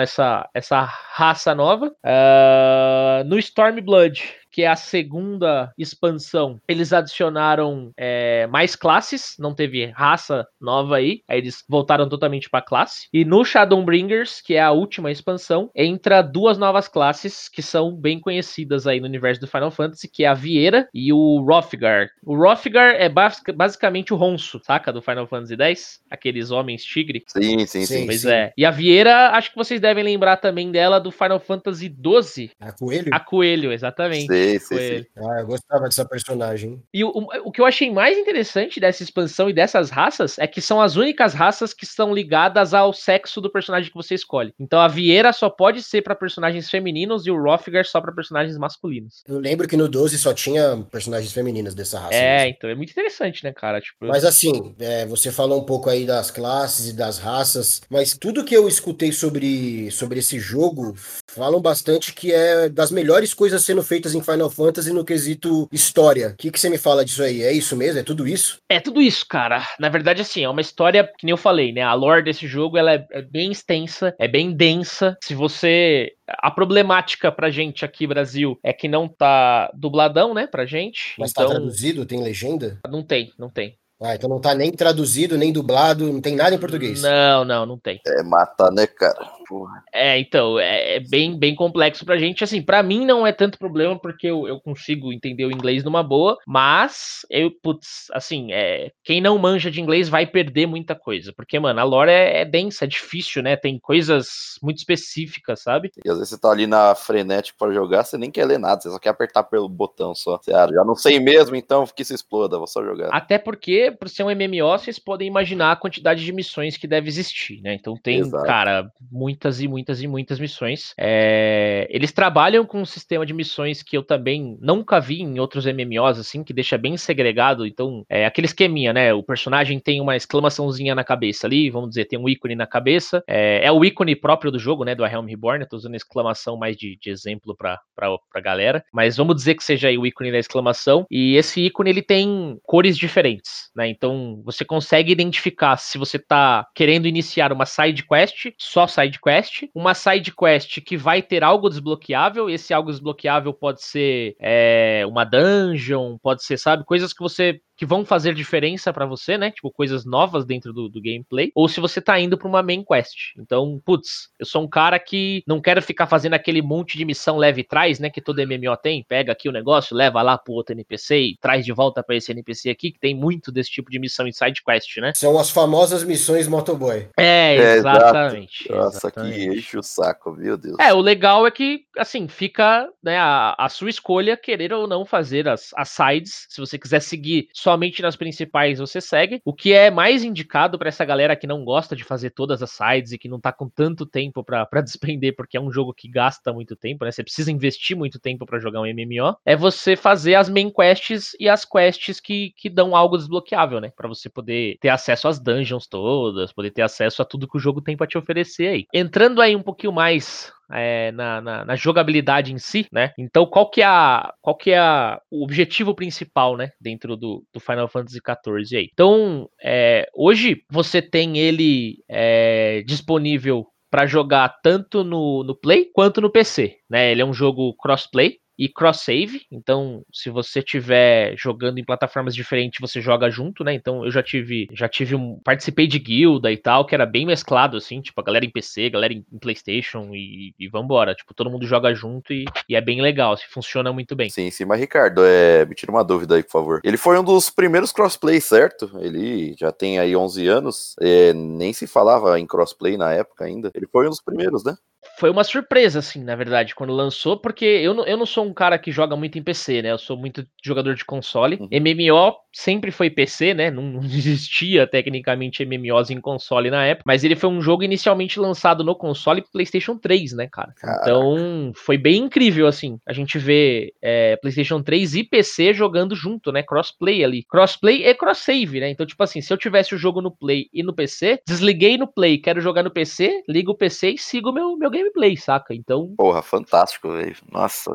[0.00, 1.86] essa, essa raça nova.
[2.04, 9.86] Uh, no Stormblood, que é a segunda expansão, eles adicionaram é, mais classes, não teve
[9.86, 13.08] raça nova aí, aí eles voltaram totalmente para classe.
[13.12, 18.18] E no Shadowbringers, que é a última expansão, entra duas novas classes que são bem
[18.18, 22.08] conhecidas aí no universo do Final Fantasy, que é a Vieira e o Rothgar.
[22.24, 24.92] O Rothgar é basicamente o Ronso, saca?
[24.92, 27.22] Do Final Fantasy X, aqueles homens tigre.
[27.26, 28.06] Sim, sim, sim.
[28.06, 28.30] Pois sim.
[28.30, 28.52] é.
[28.56, 32.50] E a Vieira, acho que vocês devem lembrar também dela do Final Fantasy XII.
[32.60, 33.08] A Coelho?
[33.12, 34.26] A Coelho, exatamente.
[34.26, 34.39] Sim.
[34.40, 36.82] Sei, sei, Ah, eu gostava dessa personagem.
[36.92, 37.10] E o,
[37.44, 40.96] o que eu achei mais interessante dessa expansão e dessas raças é que são as
[40.96, 44.52] únicas raças que estão ligadas ao sexo do personagem que você escolhe.
[44.58, 48.56] Então a Vieira só pode ser para personagens femininos e o Rothgar só para personagens
[48.56, 49.22] masculinos.
[49.26, 52.14] Eu lembro que no 12 só tinha personagens femininas dessa raça.
[52.14, 52.54] É, mesmo.
[52.56, 53.80] então é muito interessante, né, cara?
[53.80, 58.16] Tipo, mas assim, é, você falou um pouco aí das classes e das raças, mas
[58.16, 60.94] tudo que eu escutei sobre, sobre esse jogo
[61.26, 66.28] falam bastante que é das melhores coisas sendo feitas em Final Fantasy no quesito história.
[66.28, 67.42] O que, que você me fala disso aí?
[67.42, 68.00] É isso mesmo?
[68.00, 68.58] É tudo isso?
[68.68, 69.66] É tudo isso, cara.
[69.78, 71.82] Na verdade, assim, é uma história que nem eu falei, né?
[71.82, 75.16] A lore desse jogo ela é, é bem extensa, é bem densa.
[75.22, 80.64] Se você a problemática pra gente aqui, Brasil, é que não tá dubladão, né, pra
[80.64, 81.14] gente.
[81.18, 81.54] Mas tá então...
[81.54, 82.06] tá traduzido?
[82.06, 82.78] Tem legenda?
[82.88, 83.76] Não tem, não tem.
[84.02, 87.02] Ah, então não tá nem traduzido, nem dublado, não tem nada em português.
[87.02, 88.00] Não, não, não tem.
[88.06, 89.30] É mata, né, cara?
[89.50, 89.82] Porra.
[89.92, 92.44] É, então, é, é, bem, bem complexo pra gente.
[92.44, 96.04] Assim, pra mim não é tanto problema, porque eu, eu consigo entender o inglês numa
[96.04, 101.32] boa, mas eu, putz, assim, é, quem não manja de inglês vai perder muita coisa.
[101.36, 103.56] Porque, mano, a lore é, é densa, é difícil, né?
[103.56, 104.28] Tem coisas
[104.62, 105.90] muito específicas, sabe?
[106.04, 108.80] E às vezes você tá ali na frenética pra jogar, você nem quer ler nada,
[108.80, 110.38] você só quer apertar pelo botão só.
[110.40, 113.08] Você, ah, já não sei mesmo, então que se exploda, vou só jogar.
[113.12, 117.08] Até porque, por ser um MMO, vocês podem imaginar a quantidade de missões que deve
[117.08, 117.74] existir, né?
[117.74, 118.46] Então tem, Exato.
[118.46, 120.92] cara, muito muitas e muitas e muitas missões.
[120.98, 125.64] É, eles trabalham com um sistema de missões que eu também nunca vi em outros
[125.64, 127.66] MMOs, assim, que deixa bem segregado.
[127.66, 129.14] Então, é aquele esqueminha, né?
[129.14, 133.22] O personagem tem uma exclamaçãozinha na cabeça ali, vamos dizer, tem um ícone na cabeça.
[133.26, 134.94] É, é o ícone próprio do jogo, né?
[134.94, 135.62] Do A Realm Reborn.
[135.62, 138.84] Eu tô usando exclamação mais de, de exemplo pra, pra, pra galera.
[138.92, 141.06] Mas vamos dizer que seja o ícone da exclamação.
[141.10, 143.88] E esse ícone, ele tem cores diferentes, né?
[143.88, 149.29] Então, você consegue identificar se você tá querendo iniciar uma side quest, só side quest,
[149.30, 152.50] quest, uma side quest que vai ter algo desbloqueável.
[152.50, 157.86] Esse algo desbloqueável pode ser é, uma dungeon, pode ser, sabe, coisas que você que
[157.86, 159.50] vão fazer diferença para você, né?
[159.50, 161.50] Tipo, coisas novas dentro do, do gameplay.
[161.54, 163.32] Ou se você tá indo pra uma main quest.
[163.38, 167.38] Então, putz, eu sou um cara que não quero ficar fazendo aquele monte de missão
[167.38, 168.10] leve e traz, né?
[168.10, 169.02] Que todo MMO tem.
[169.08, 172.30] Pega aqui o negócio, leva lá pro outro NPC e traz de volta para esse
[172.30, 175.14] NPC aqui, que tem muito desse tipo de missão em side quest, né?
[175.14, 177.08] São as famosas missões motoboy.
[177.16, 178.70] É, exatamente.
[178.70, 179.38] É, Nossa, exatamente.
[179.38, 180.76] que enche o saco, meu Deus.
[180.78, 185.06] É, o legal é que, assim, fica né, a, a sua escolha querer ou não
[185.06, 186.46] fazer as, as sides.
[186.50, 189.40] Se você quiser seguir só somente nas principais você segue.
[189.44, 192.70] O que é mais indicado para essa galera que não gosta de fazer todas as
[192.70, 196.08] sides e que não tá com tanto tempo para despender, porque é um jogo que
[196.08, 197.12] gasta muito tempo, né?
[197.12, 199.36] Você precisa investir muito tempo para jogar um MMO.
[199.46, 203.92] É você fazer as main quests e as quests que, que dão algo desbloqueável, né?
[203.96, 207.60] Para você poder ter acesso às dungeons todas, poder ter acesso a tudo que o
[207.60, 208.86] jogo tem para te oferecer aí.
[208.92, 213.12] Entrando aí um pouquinho mais é, na, na, na, jogabilidade em si, né?
[213.18, 216.70] Então, qual que é, a, qual que é a, o objetivo principal, né?
[216.80, 218.90] Dentro do, do Final Fantasy XIV aí.
[218.92, 226.20] Então, é, hoje você tem ele é, disponível para jogar tanto no, no Play quanto
[226.20, 227.10] no PC, né?
[227.10, 229.46] Ele é um jogo crossplay, e cross-save.
[229.50, 233.72] Então, se você tiver jogando em plataformas diferentes, você joga junto, né?
[233.72, 237.24] Então, eu já tive, já tive um, participei de guilda e tal, que era bem
[237.24, 241.14] mesclado, assim, tipo, a galera em PC, galera em, em PlayStation e, e vambora.
[241.14, 244.28] Tipo, todo mundo joga junto e, e é bem legal, assim, funciona muito bem.
[244.28, 246.80] Sim, sim, mas Ricardo, é, me tira uma dúvida aí, por favor.
[246.84, 248.90] Ele foi um dos primeiros crossplay, certo?
[249.00, 253.70] Ele já tem aí 11 anos, é, nem se falava em crossplay na época ainda.
[253.74, 254.76] Ele foi um dos primeiros, né?
[255.18, 258.52] Foi uma surpresa, assim, na verdade, quando lançou, porque eu não, eu não sou um
[258.52, 259.92] cara que joga muito em PC, né?
[259.92, 261.58] Eu sou muito jogador de console.
[261.60, 261.68] Uhum.
[261.70, 263.70] MMO sempre foi PC, né?
[263.70, 268.38] Não, não, existia tecnicamente MMOs em console na época, mas ele foi um jogo inicialmente
[268.38, 270.72] lançado no console PlayStation 3, né, cara?
[270.76, 271.02] Caraca.
[271.02, 272.98] Então foi bem incrível, assim.
[273.06, 276.62] A gente vê é, PlayStation 3 e PC jogando junto, né?
[276.62, 277.44] Crossplay ali.
[277.44, 278.90] Crossplay é cross-save, né?
[278.90, 282.06] Então, tipo assim, se eu tivesse o jogo no Play e no PC, desliguei no
[282.06, 285.74] Play, quero jogar no PC, ligo o PC e sigo meu, meu gameplay, saca?
[285.74, 286.14] Então.
[286.16, 287.36] Porra, fantástico, velho.
[287.50, 287.90] Nossa.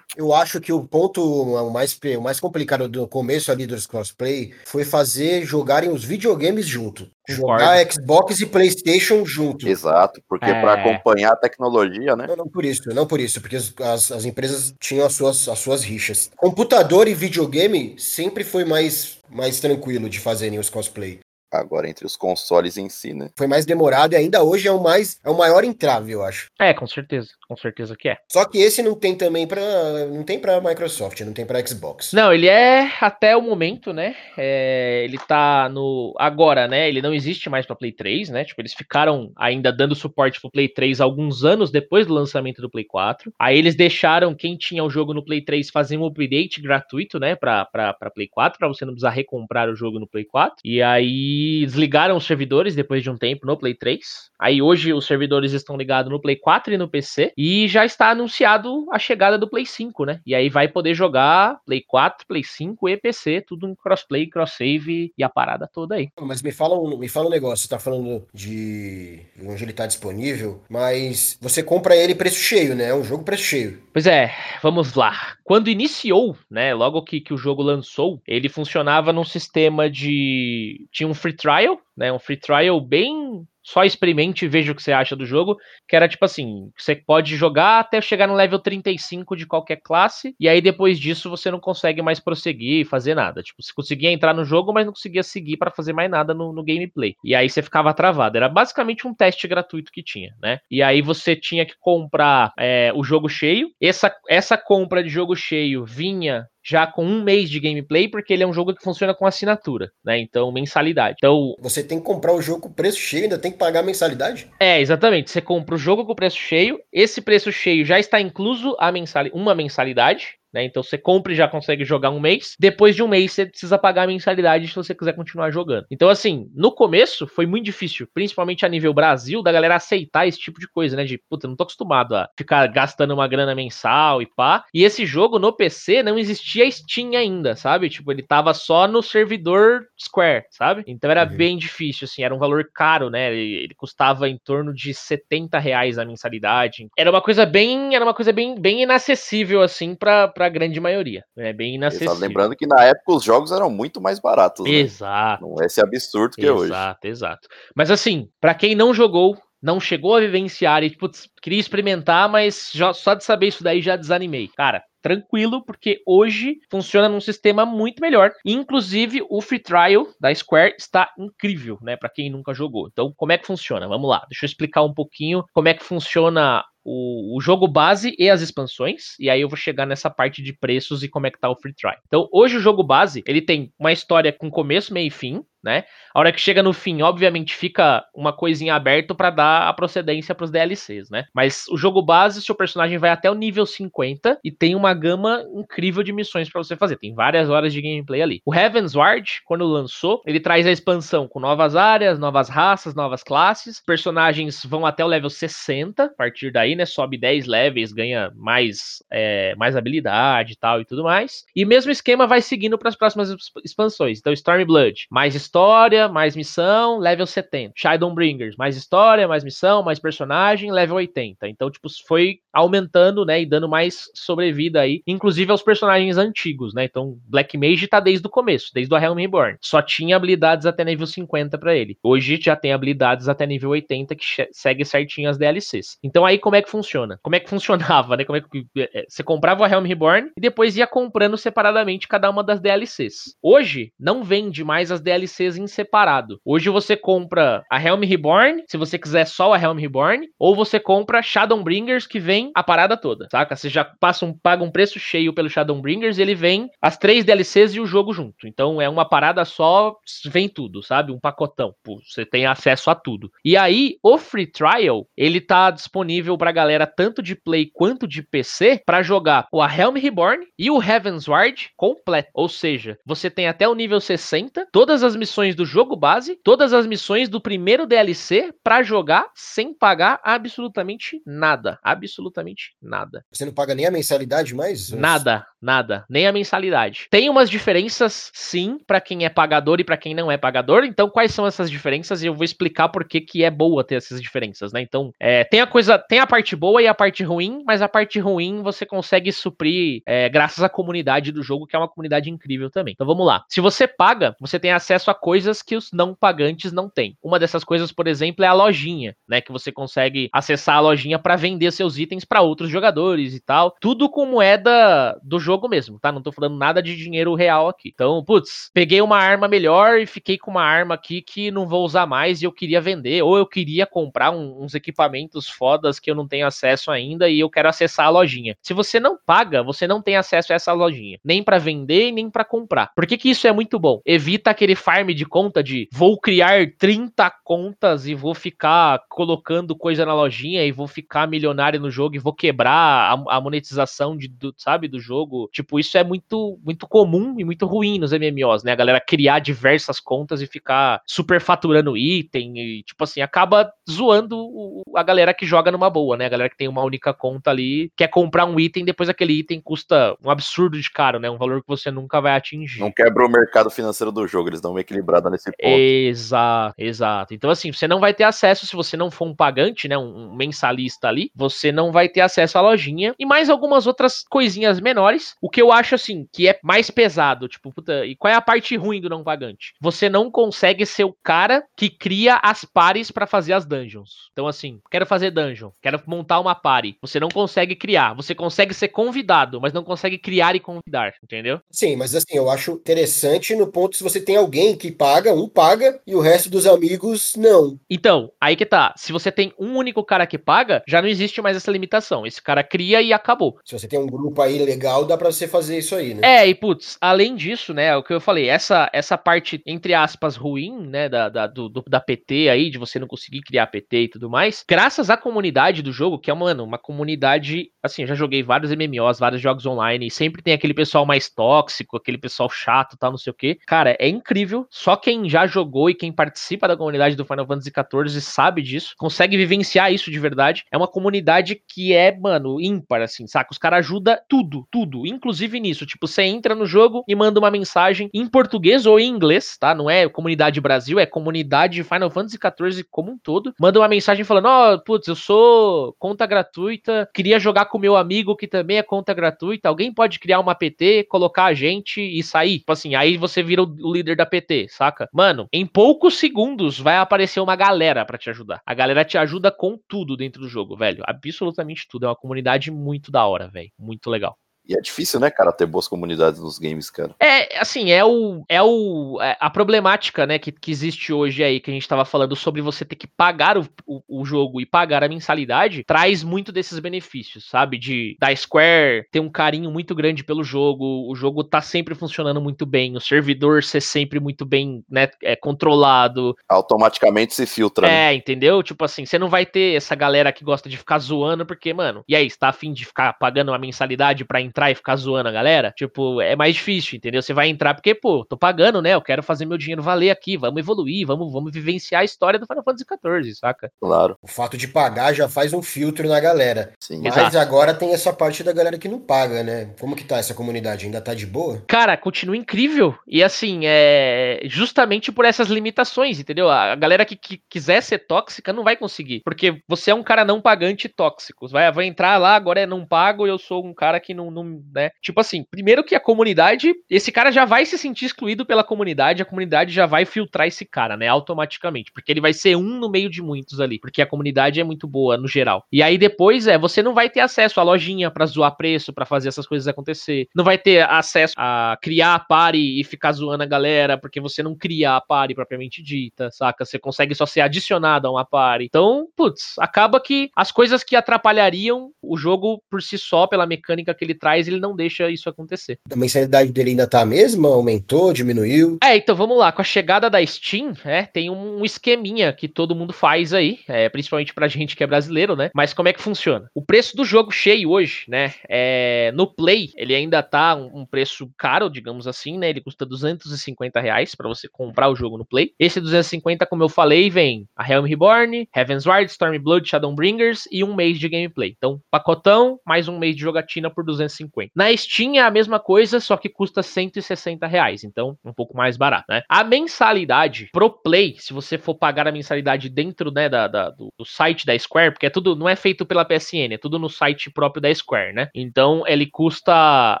[0.16, 4.84] Eu acho que o ponto mais, o mais complicado do começo ali dos crossplay foi
[4.84, 7.08] fazer jogarem os videogames junto.
[7.28, 9.68] Jogar Xbox e PlayStation junto.
[9.68, 10.60] Exato, porque é...
[10.60, 12.26] para acompanhar a tecnologia, né?
[12.28, 15.58] Não, não por isso, não por isso, porque as, as empresas tinham as suas, as
[15.58, 16.30] suas rixas.
[16.36, 21.18] Computador e videogame sempre foi mais, mais tranquilo de fazerem os cosplay
[21.58, 23.30] agora entre os consoles em si, né?
[23.36, 26.48] Foi mais demorado e ainda hoje é o mais é o maior entrave, eu acho.
[26.60, 28.18] É, com certeza, com certeza que é.
[28.30, 32.12] Só que esse não tem também para não tem para Microsoft, não tem para Xbox.
[32.12, 34.14] Não, ele é até o momento, né?
[34.36, 36.88] É, ele tá no agora, né?
[36.88, 38.44] Ele não existe mais para Play 3, né?
[38.44, 42.70] Tipo, eles ficaram ainda dando suporte pro Play 3 alguns anos depois do lançamento do
[42.70, 43.32] Play 4.
[43.38, 47.34] Aí eles deixaram quem tinha o jogo no Play 3 fazer um update gratuito, né,
[47.34, 50.56] para para Play 4, para você não precisar recomprar o jogo no Play 4.
[50.64, 54.00] E aí desligaram os servidores depois de um tempo no Play 3.
[54.38, 57.32] Aí hoje os servidores estão ligados no Play 4 e no PC.
[57.36, 60.20] E já está anunciado a chegada do Play 5, né?
[60.26, 65.12] E aí vai poder jogar Play 4, Play 5 e PC, tudo em crossplay, cross-save
[65.16, 66.08] e a parada toda aí.
[66.20, 69.86] Mas me fala um, me fala um negócio, você tá falando de onde ele tá
[69.86, 72.90] disponível, mas você compra ele preço cheio, né?
[72.90, 73.82] É um jogo preço cheio.
[73.92, 74.32] Pois é,
[74.62, 75.36] vamos lá.
[75.42, 80.86] Quando iniciou, né, logo que, que o jogo lançou, ele funcionava num sistema de...
[80.90, 84.82] tinha um free trial, né, um free trial bem só experimente e veja o que
[84.82, 85.56] você acha do jogo,
[85.88, 90.36] que era tipo assim, você pode jogar até chegar no level 35 de qualquer classe,
[90.38, 93.42] e aí depois disso você não consegue mais prosseguir e fazer nada.
[93.42, 96.52] Tipo, você conseguia entrar no jogo, mas não conseguia seguir para fazer mais nada no,
[96.52, 97.16] no, gameplay.
[97.24, 98.36] E aí você ficava travado.
[98.36, 100.60] Era basicamente um teste gratuito que tinha, né?
[100.70, 103.70] E aí você tinha que comprar é, o jogo cheio.
[103.80, 108.42] Essa, essa compra de jogo cheio vinha já com um mês de gameplay, porque ele
[108.42, 110.18] é um jogo que funciona com assinatura, né?
[110.18, 111.14] Então, mensalidade.
[111.18, 111.54] Então.
[111.60, 114.48] Você tem que comprar o jogo com preço cheio, ainda tem que pagar mensalidade?
[114.60, 115.30] É, exatamente.
[115.30, 119.30] Você compra o jogo com preço cheio, esse preço cheio já está incluso a mensali
[119.34, 120.64] uma mensalidade, né?
[120.64, 122.56] Então você compra e já consegue jogar um mês.
[122.58, 125.86] Depois de um mês, você precisa pagar a mensalidade se você quiser continuar jogando.
[125.90, 130.38] Então, assim, no começo foi muito difícil, principalmente a nível Brasil, da galera aceitar esse
[130.38, 131.04] tipo de coisa, né?
[131.04, 134.64] De puta, não tô acostumado a ficar gastando uma grana mensal e pá.
[134.72, 137.90] E esse jogo no PC não existia Steam ainda, sabe?
[137.90, 140.84] Tipo, ele tava só no servidor Square, sabe?
[140.86, 141.36] Então era uhum.
[141.36, 143.32] bem difícil, assim, era um valor caro, né?
[143.32, 146.88] Ele, ele, custava em torno de 70 reais a mensalidade.
[146.96, 150.80] Era uma coisa bem, era uma coisa bem, bem inacessível, assim, pra, pra a grande
[150.80, 151.24] maioria.
[151.36, 152.12] É bem inacessível.
[152.12, 152.26] Exato.
[152.26, 154.64] Lembrando que na época os jogos eram muito mais baratos.
[154.64, 154.70] Né?
[154.76, 155.46] Exato.
[155.46, 156.72] Não é esse absurdo que exato, é hoje.
[156.72, 157.48] Exato, exato.
[157.74, 162.70] Mas assim, para quem não jogou, não chegou a vivenciar e putz, queria experimentar, mas
[162.72, 164.48] já, só de saber isso daí já desanimei.
[164.56, 168.32] Cara, tranquilo, porque hoje funciona num sistema muito melhor.
[168.44, 172.88] Inclusive, o free trial da Square está incrível, né, para quem nunca jogou.
[172.90, 173.88] Então, como é que funciona?
[173.88, 178.14] Vamos lá, deixa eu explicar um pouquinho como é que funciona o, o, jogo base
[178.16, 181.30] e as expansões, e aí eu vou chegar nessa parte de preços e como é
[181.30, 181.96] que tá o free trial.
[182.06, 185.84] Então, hoje o jogo base, ele tem uma história com começo, meio e fim, né?
[186.14, 190.34] A hora que chega no fim, obviamente fica uma coisinha aberta para dar a procedência
[190.34, 191.24] para os DLCs, né?
[191.34, 195.44] Mas o jogo base, seu personagem vai até o nível 50 e tem uma gama
[195.54, 196.96] incrível de missões para você fazer.
[196.96, 198.40] Tem várias horas de gameplay ali.
[198.46, 203.22] O Heaven's Ward, quando lançou, ele traz a expansão com novas áreas, novas raças, novas
[203.22, 203.82] classes.
[203.84, 206.86] Personagens vão até o level 60, a partir daí, né?
[206.86, 211.44] Sobe 10 levels, ganha mais, é, mais habilidade e tal e tudo mais.
[211.54, 214.18] E mesmo esquema vai seguindo para as próximas expansões.
[214.20, 217.72] Então, Stormblood, mais história história, mais missão, level 70.
[217.74, 221.48] Shadowbringers, mais história, mais missão, mais personagem, level 80.
[221.48, 226.84] Então, tipo, foi aumentando, né, e dando mais sobrevida aí, inclusive aos personagens antigos, né?
[226.84, 229.56] Então, Black Mage tá desde o começo, desde o Realm Reborn.
[229.62, 231.96] Só tinha habilidades até nível 50 para ele.
[232.02, 235.96] Hoje já tem habilidades até nível 80 que segue certinho as DLCs.
[236.02, 237.18] Então, aí como é que funciona?
[237.26, 238.24] Como é que funcionava, né?
[238.24, 242.30] Como é que é, você comprava o Realm Reborn e depois ia comprando separadamente cada
[242.30, 243.36] uma das DLCs.
[243.42, 246.40] Hoje não vende mais as DLCs DLCs em separado.
[246.44, 250.80] Hoje você compra a Helm Reborn, se você quiser só a Helm Reborn, ou você
[250.80, 253.54] compra Shadowbringers que vem a parada toda, saca?
[253.54, 257.24] Você já passa um, paga um preço cheio pelo Shadowbringers e ele vem as três
[257.24, 258.46] DLCs e o jogo junto.
[258.46, 259.94] Então é uma parada só,
[260.26, 261.12] vem tudo, sabe?
[261.12, 261.74] Um pacotão.
[261.84, 263.30] Pô, você tem acesso a tudo.
[263.44, 268.22] E aí, o Free Trial, ele tá disponível pra galera tanto de Play quanto de
[268.22, 272.30] PC para jogar o a Helm Reborn e o Heavensward completo.
[272.32, 276.72] Ou seja, você tem até o nível 60, todas as missões do jogo base, todas
[276.72, 281.78] as missões do primeiro DLC para jogar sem pagar absolutamente nada.
[281.82, 283.24] Absolutamente nada.
[283.32, 284.90] Você não paga nem a mensalidade mais?
[284.90, 287.06] Nada, nada, nem a mensalidade.
[287.10, 290.84] Tem umas diferenças, sim, para quem é pagador e para quem não é pagador.
[290.84, 292.22] Então, quais são essas diferenças?
[292.22, 294.80] E eu vou explicar por que, que é boa ter essas diferenças, né?
[294.80, 297.88] Então, é, tem a coisa, tem a parte boa e a parte ruim, mas a
[297.88, 302.30] parte ruim você consegue suprir é, graças à comunidade do jogo, que é uma comunidade
[302.30, 302.92] incrível também.
[302.92, 303.44] Então, vamos lá.
[303.48, 307.16] Se você paga, você tem acesso a coisas que os não pagantes não têm.
[307.22, 309.40] Uma dessas coisas, por exemplo, é a lojinha, né?
[309.40, 313.74] Que você consegue acessar a lojinha para vender seus itens para outros jogadores e tal.
[313.80, 316.10] Tudo com moeda do jogo mesmo, tá?
[316.10, 317.90] Não tô falando nada de dinheiro real aqui.
[317.94, 321.84] Então, putz, peguei uma arma melhor e fiquei com uma arma aqui que não vou
[321.84, 326.10] usar mais e eu queria vender, ou eu queria comprar um, uns equipamentos fodas que
[326.10, 328.56] eu não tenho acesso ainda e eu quero acessar a lojinha.
[328.62, 332.30] Se você não paga, você não tem acesso a essa lojinha, nem para vender nem
[332.30, 332.92] para comprar.
[332.94, 334.00] Por que, que isso é muito bom?
[334.04, 340.04] Evita aquele farm de conta de vou criar 30 contas e vou ficar colocando coisa
[340.04, 344.28] na lojinha e vou ficar milionário no jogo e vou quebrar a, a monetização de,
[344.28, 345.48] do, sabe, do jogo.
[345.52, 348.72] Tipo, isso é muito, muito comum e muito ruim nos MMOs, né?
[348.72, 354.36] A galera criar diversas contas e ficar super faturando item e, tipo assim, acaba zoando
[354.38, 356.26] o, a galera que joga numa boa, né?
[356.26, 359.60] A galera que tem uma única conta ali, quer comprar um item, depois aquele item
[359.60, 361.30] custa um absurdo de caro, né?
[361.30, 362.80] Um valor que você nunca vai atingir.
[362.80, 365.56] Não quebra o mercado financeiro do jogo, eles dão uma equilibrada nesse ponto.
[365.62, 367.34] Exato, exato.
[367.34, 369.96] Então, assim, você não vai ter acesso, se você não for um pagante, né?
[369.96, 374.80] Um, mensalista ali, você não vai ter acesso à lojinha e mais algumas outras coisinhas
[374.80, 375.34] menores.
[375.40, 378.40] O que eu acho, assim, que é mais pesado, tipo, puta, e qual é a
[378.40, 379.74] parte ruim do não pagante?
[379.80, 384.30] Você não consegue ser o cara que cria as pares para fazer as dungeons.
[384.32, 386.96] Então, assim, quero fazer dungeon, quero montar uma party.
[387.00, 391.60] Você não consegue criar, você consegue ser convidado, mas não consegue criar e convidar, entendeu?
[391.70, 395.48] Sim, mas assim, eu acho interessante no ponto se você tem alguém que paga, um
[395.48, 397.78] paga e o resto dos amigos não.
[397.88, 398.94] Então, aí que tá.
[398.96, 402.26] Se você tem um único cara que paga, já não existe mais essa limitação.
[402.26, 403.58] Esse cara cria e acabou.
[403.64, 406.20] Se você tem um grupo aí legal, dá para você fazer isso aí, né?
[406.22, 410.36] É, e putz, além disso, né, o que eu falei, essa essa parte, entre aspas,
[410.36, 414.08] ruim, né, da, da, do, da PT aí, de você não conseguir criar PT e
[414.08, 418.14] tudo mais, graças à comunidade do jogo, que é, mano, uma comunidade, assim, eu já
[418.14, 422.50] joguei vários MMOs, vários jogos online, e sempre tem aquele pessoal mais tóxico, aquele pessoal
[422.50, 423.58] chato, tal, não sei o quê.
[423.66, 424.66] Cara, é incrível.
[424.70, 428.94] Só quem já jogou e quem participa da comunidade do Final Fantasy XIV sabe disso,
[428.98, 430.64] consegue vivenciar isso de verdade.
[430.70, 433.52] É uma comunidade que é, mano, ímpar, assim, saca?
[433.52, 435.86] Os caras ajudam tudo, tudo, inclusive nisso.
[435.86, 439.74] Tipo, você entra no jogo e manda uma mensagem em português ou em inglês, tá?
[439.74, 443.54] Não é comunidade Brasil, é comunidade Final Fantasy XIV como um todo.
[443.58, 447.96] Manda uma mensagem falando: Ó, oh, putz, eu sou conta gratuita, queria jogar com meu
[447.96, 449.68] amigo que também é conta gratuita.
[449.68, 452.58] Alguém pode criar uma PT, colocar a gente e sair?
[452.60, 455.08] Tipo assim, aí você vira o líder da PT, saca?
[455.12, 458.62] Mano, em poucos segundos vai aparecer uma galera para te ajudar.
[458.64, 461.02] A galera te ajuda com tudo dentro do jogo, velho.
[461.06, 462.06] Absolutamente tudo.
[462.06, 463.70] É uma comunidade muito da hora, velho.
[463.78, 464.36] Muito legal.
[464.68, 467.14] E é difícil, né, cara, ter boas comunidades nos games, cara.
[467.20, 468.44] É, assim, é o.
[468.48, 469.18] É o.
[469.22, 472.60] É a problemática, né, que, que existe hoje aí, que a gente tava falando sobre
[472.60, 476.78] você ter que pagar o, o, o, jogo e pagar a mensalidade, traz muito desses
[476.78, 477.78] benefícios, sabe?
[477.78, 482.40] De da Square ter um carinho muito grande pelo jogo, o jogo tá sempre funcionando
[482.40, 486.36] muito bem, o servidor ser sempre muito bem, né, é, controlado.
[486.48, 487.86] Automaticamente se filtra.
[487.86, 487.92] Né?
[487.92, 488.14] É, né?
[488.14, 488.62] entendeu?
[488.62, 492.04] Tipo assim, você não vai ter essa galera que gosta de ficar zoando, porque, mano,
[492.08, 494.55] e aí, você tá afim de ficar pagando uma mensalidade pra entrar?
[494.56, 497.20] Entrar e ficar zoando a galera, tipo, é mais difícil, entendeu?
[497.20, 498.94] Você vai entrar porque, pô, tô pagando, né?
[498.94, 502.46] Eu quero fazer meu dinheiro valer aqui, vamos evoluir, vamos, vamos vivenciar a história do
[502.46, 503.70] Final Fantasy XIV, saca?
[503.78, 504.16] Claro.
[504.22, 506.72] O fato de pagar já faz um filtro na galera.
[506.80, 507.02] Sim.
[507.02, 507.38] Mas Exato.
[507.38, 509.70] agora tem essa parte da galera que não paga, né?
[509.78, 510.86] Como que tá essa comunidade?
[510.86, 511.62] Ainda tá de boa?
[511.66, 512.94] Cara, continua incrível.
[513.06, 516.48] E assim, é justamente por essas limitações, entendeu?
[516.48, 519.20] A galera que, que quiser ser tóxica não vai conseguir.
[519.22, 521.48] Porque você é um cara não pagante tóxico.
[521.48, 524.30] Vai, vai entrar lá, agora é não pago e eu sou um cara que não,
[524.30, 524.90] não né?
[525.00, 529.22] Tipo assim, primeiro que a comunidade, esse cara já vai se sentir excluído pela comunidade,
[529.22, 532.90] a comunidade já vai filtrar esse cara, né, automaticamente, porque ele vai ser um no
[532.90, 535.64] meio de muitos ali, porque a comunidade é muito boa no geral.
[535.70, 539.06] E aí depois é, você não vai ter acesso à lojinha para zoar preço, para
[539.06, 540.28] fazer essas coisas acontecer.
[540.34, 544.42] Não vai ter acesso a criar a party e ficar zoando a galera, porque você
[544.42, 546.64] não cria a party propriamente dita, saca?
[546.64, 548.64] Você consegue só ser adicionado a uma party.
[548.64, 553.94] Então, putz, acaba que as coisas que atrapalhariam o jogo por si só, pela mecânica
[553.94, 555.78] que ele traz, ele não deixa isso acontecer.
[555.90, 557.48] A mensalidade dele ainda tá a mesma?
[557.48, 558.78] Aumentou, diminuiu?
[558.82, 559.52] É, então vamos lá.
[559.52, 563.88] Com a chegada da Steam, é, tem um esqueminha que todo mundo faz aí, é,
[563.88, 565.50] principalmente pra gente que é brasileiro, né?
[565.54, 566.50] Mas como é que funciona?
[566.54, 568.34] O preço do jogo cheio hoje, né?
[568.48, 572.50] É, no Play, ele ainda tá um, um preço caro, digamos assim, né?
[572.50, 575.52] Ele custa 250 reais pra você comprar o jogo no Play.
[575.58, 580.74] Esse 250, como eu falei, vem a Helm Reborn, Heaven's Ward, Stormblood, Shadowbringers e um
[580.74, 581.54] mês de gameplay.
[581.56, 584.25] Então, pacotão, mais um mês de jogatina por 250.
[584.26, 584.52] 150.
[584.54, 588.76] Na Steam é a mesma coisa, só que custa 160 reais, então um pouco mais
[588.76, 589.22] barato, né?
[589.28, 593.92] A mensalidade pro Play, se você for pagar a mensalidade dentro, né, da, da do,
[593.98, 596.88] do, site da Square, porque é tudo, não é feito pela PSN, é tudo no
[596.88, 598.28] site próprio da Square, né?
[598.34, 600.00] Então ele custa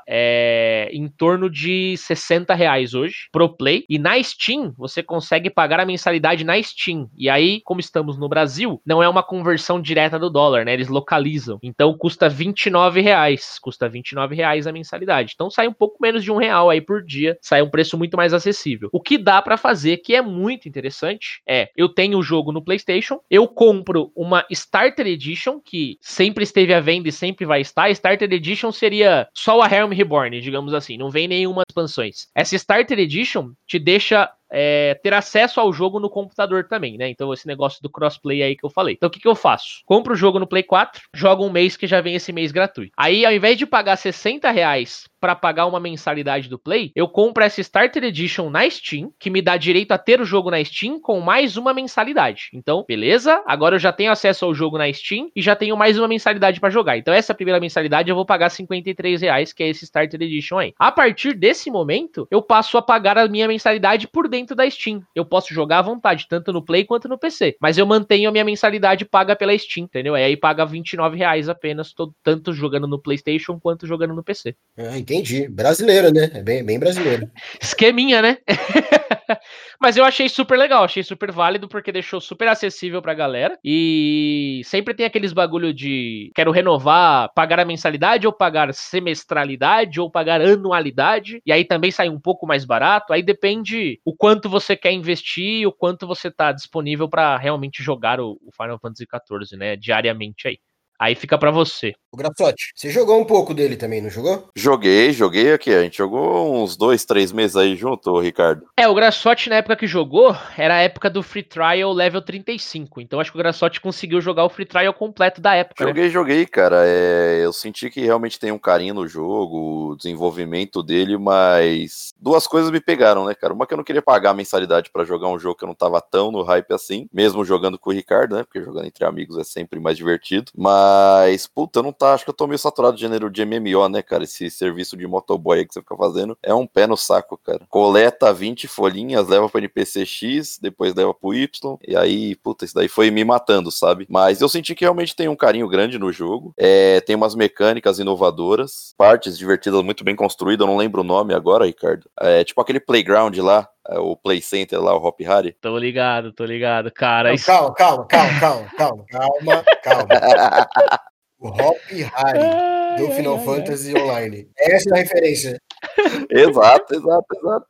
[0.08, 5.80] é, em torno de 60 reais hoje pro Play, e na Steam você consegue pagar
[5.80, 10.18] a mensalidade na Steam, e aí, como estamos no Brasil, não é uma conversão direta
[10.18, 10.72] do dólar, né?
[10.72, 11.58] Eles localizam.
[11.62, 15.32] Então custa 29 reais, custa 20 29,00 a mensalidade.
[15.34, 18.16] Então sai um pouco menos de um real aí por dia, sai um preço muito
[18.16, 18.88] mais acessível.
[18.92, 22.62] O que dá para fazer, que é muito interessante, é eu tenho o jogo no
[22.62, 27.84] PlayStation, eu compro uma Starter Edition que sempre esteve à venda e sempre vai estar.
[27.84, 32.28] A Starter Edition seria só a Helm Reborn, digamos assim, não vem nenhuma expansões.
[32.34, 37.08] Essa Starter Edition te deixa é, ter acesso ao jogo no computador também, né?
[37.08, 38.94] Então, esse negócio do crossplay aí que eu falei.
[38.94, 39.82] Então, o que, que eu faço?
[39.84, 42.92] Compro o jogo no Play 4, jogo um mês que já vem esse mês gratuito.
[42.96, 47.42] Aí, ao invés de pagar 60 reais para pagar uma mensalidade do Play, eu compro
[47.42, 51.00] essa Starter Edition na Steam, que me dá direito a ter o jogo na Steam
[51.00, 52.50] com mais uma mensalidade.
[52.52, 53.42] Então, beleza?
[53.46, 56.60] Agora eu já tenho acesso ao jogo na Steam e já tenho mais uma mensalidade
[56.60, 56.96] para jogar.
[56.96, 60.74] Então, essa primeira mensalidade eu vou pagar 53 reais, que é esse Starter Edition aí.
[60.78, 65.02] A partir desse momento, eu passo a pagar a minha mensalidade por dentro da Steam.
[65.14, 67.56] Eu posso jogar à vontade, tanto no Play quanto no PC.
[67.60, 70.16] Mas eu mantenho a minha mensalidade paga pela Steam, entendeu?
[70.16, 74.54] E aí paga 29 reais apenas, todo, tanto jogando no PlayStation quanto jogando no PC.
[74.76, 75.48] Ah, entendi.
[75.48, 76.30] Brasileiro, né?
[76.34, 77.30] É bem, bem brasileiro.
[77.60, 78.38] Esqueminha, né?
[79.80, 83.58] Mas eu achei super legal, achei super válido, porque deixou super acessível pra galera.
[83.64, 90.10] E sempre tem aqueles bagulho de quero renovar, pagar a mensalidade, ou pagar semestralidade, ou
[90.10, 91.40] pagar anualidade.
[91.44, 93.12] E aí também sai um pouco mais barato.
[93.12, 98.20] Aí depende o quanto você quer investir, o quanto você tá disponível para realmente jogar
[98.20, 99.76] o, Final Fantasy XIV, né?
[99.76, 100.58] Diariamente aí.
[100.98, 101.92] Aí fica para você.
[102.16, 104.48] O Graçote, você jogou um pouco dele também, não jogou?
[104.56, 105.70] Joguei, joguei aqui.
[105.70, 108.66] A gente jogou uns dois, três meses aí junto, Ricardo.
[108.74, 113.02] É, o Graçote na época que jogou, era a época do Free Trial level 35.
[113.02, 115.84] Então acho que o Graçote conseguiu jogar o Free Trial completo da época.
[115.84, 115.90] Né?
[115.90, 116.08] Joguei, né?
[116.08, 116.84] joguei, cara.
[116.86, 122.46] É, eu senti que realmente tem um carinho no jogo, o desenvolvimento dele, mas duas
[122.46, 123.52] coisas me pegaram, né, cara?
[123.52, 125.74] Uma que eu não queria pagar a mensalidade para jogar um jogo que eu não
[125.74, 128.42] tava tão no hype assim, mesmo jogando com o Ricardo, né?
[128.42, 130.50] Porque jogando entre amigos é sempre mais divertido.
[130.56, 132.14] Mas, puta, eu não tá.
[132.14, 134.24] Acho que eu tô meio saturado de gênero de MMO, né, cara?
[134.24, 137.60] Esse serviço de motoboy aí que você fica fazendo é um pé no saco, cara.
[137.68, 142.74] Coleta 20 folhinhas, leva pro NPC X, depois leva pro Y, e aí, puta, isso
[142.74, 144.06] daí foi me matando, sabe?
[144.08, 146.54] Mas eu senti que realmente tem um carinho grande no jogo.
[146.56, 151.34] É, tem umas mecânicas inovadoras, partes divertidas muito bem construídas, eu não lembro o nome
[151.34, 152.08] agora, Ricardo.
[152.20, 155.56] É tipo aquele playground lá, é, o Play Center lá, o Hop Harry.
[155.60, 157.28] Tô ligado, tô ligado, cara.
[157.28, 157.46] Não, isso...
[157.46, 160.06] Calma, calma, calma, calma, calma, calma, calma.
[161.48, 164.48] Hop Harry do Final Fantasy Online.
[164.58, 165.60] Essa é a referência.
[166.30, 167.66] exato, exato, exato.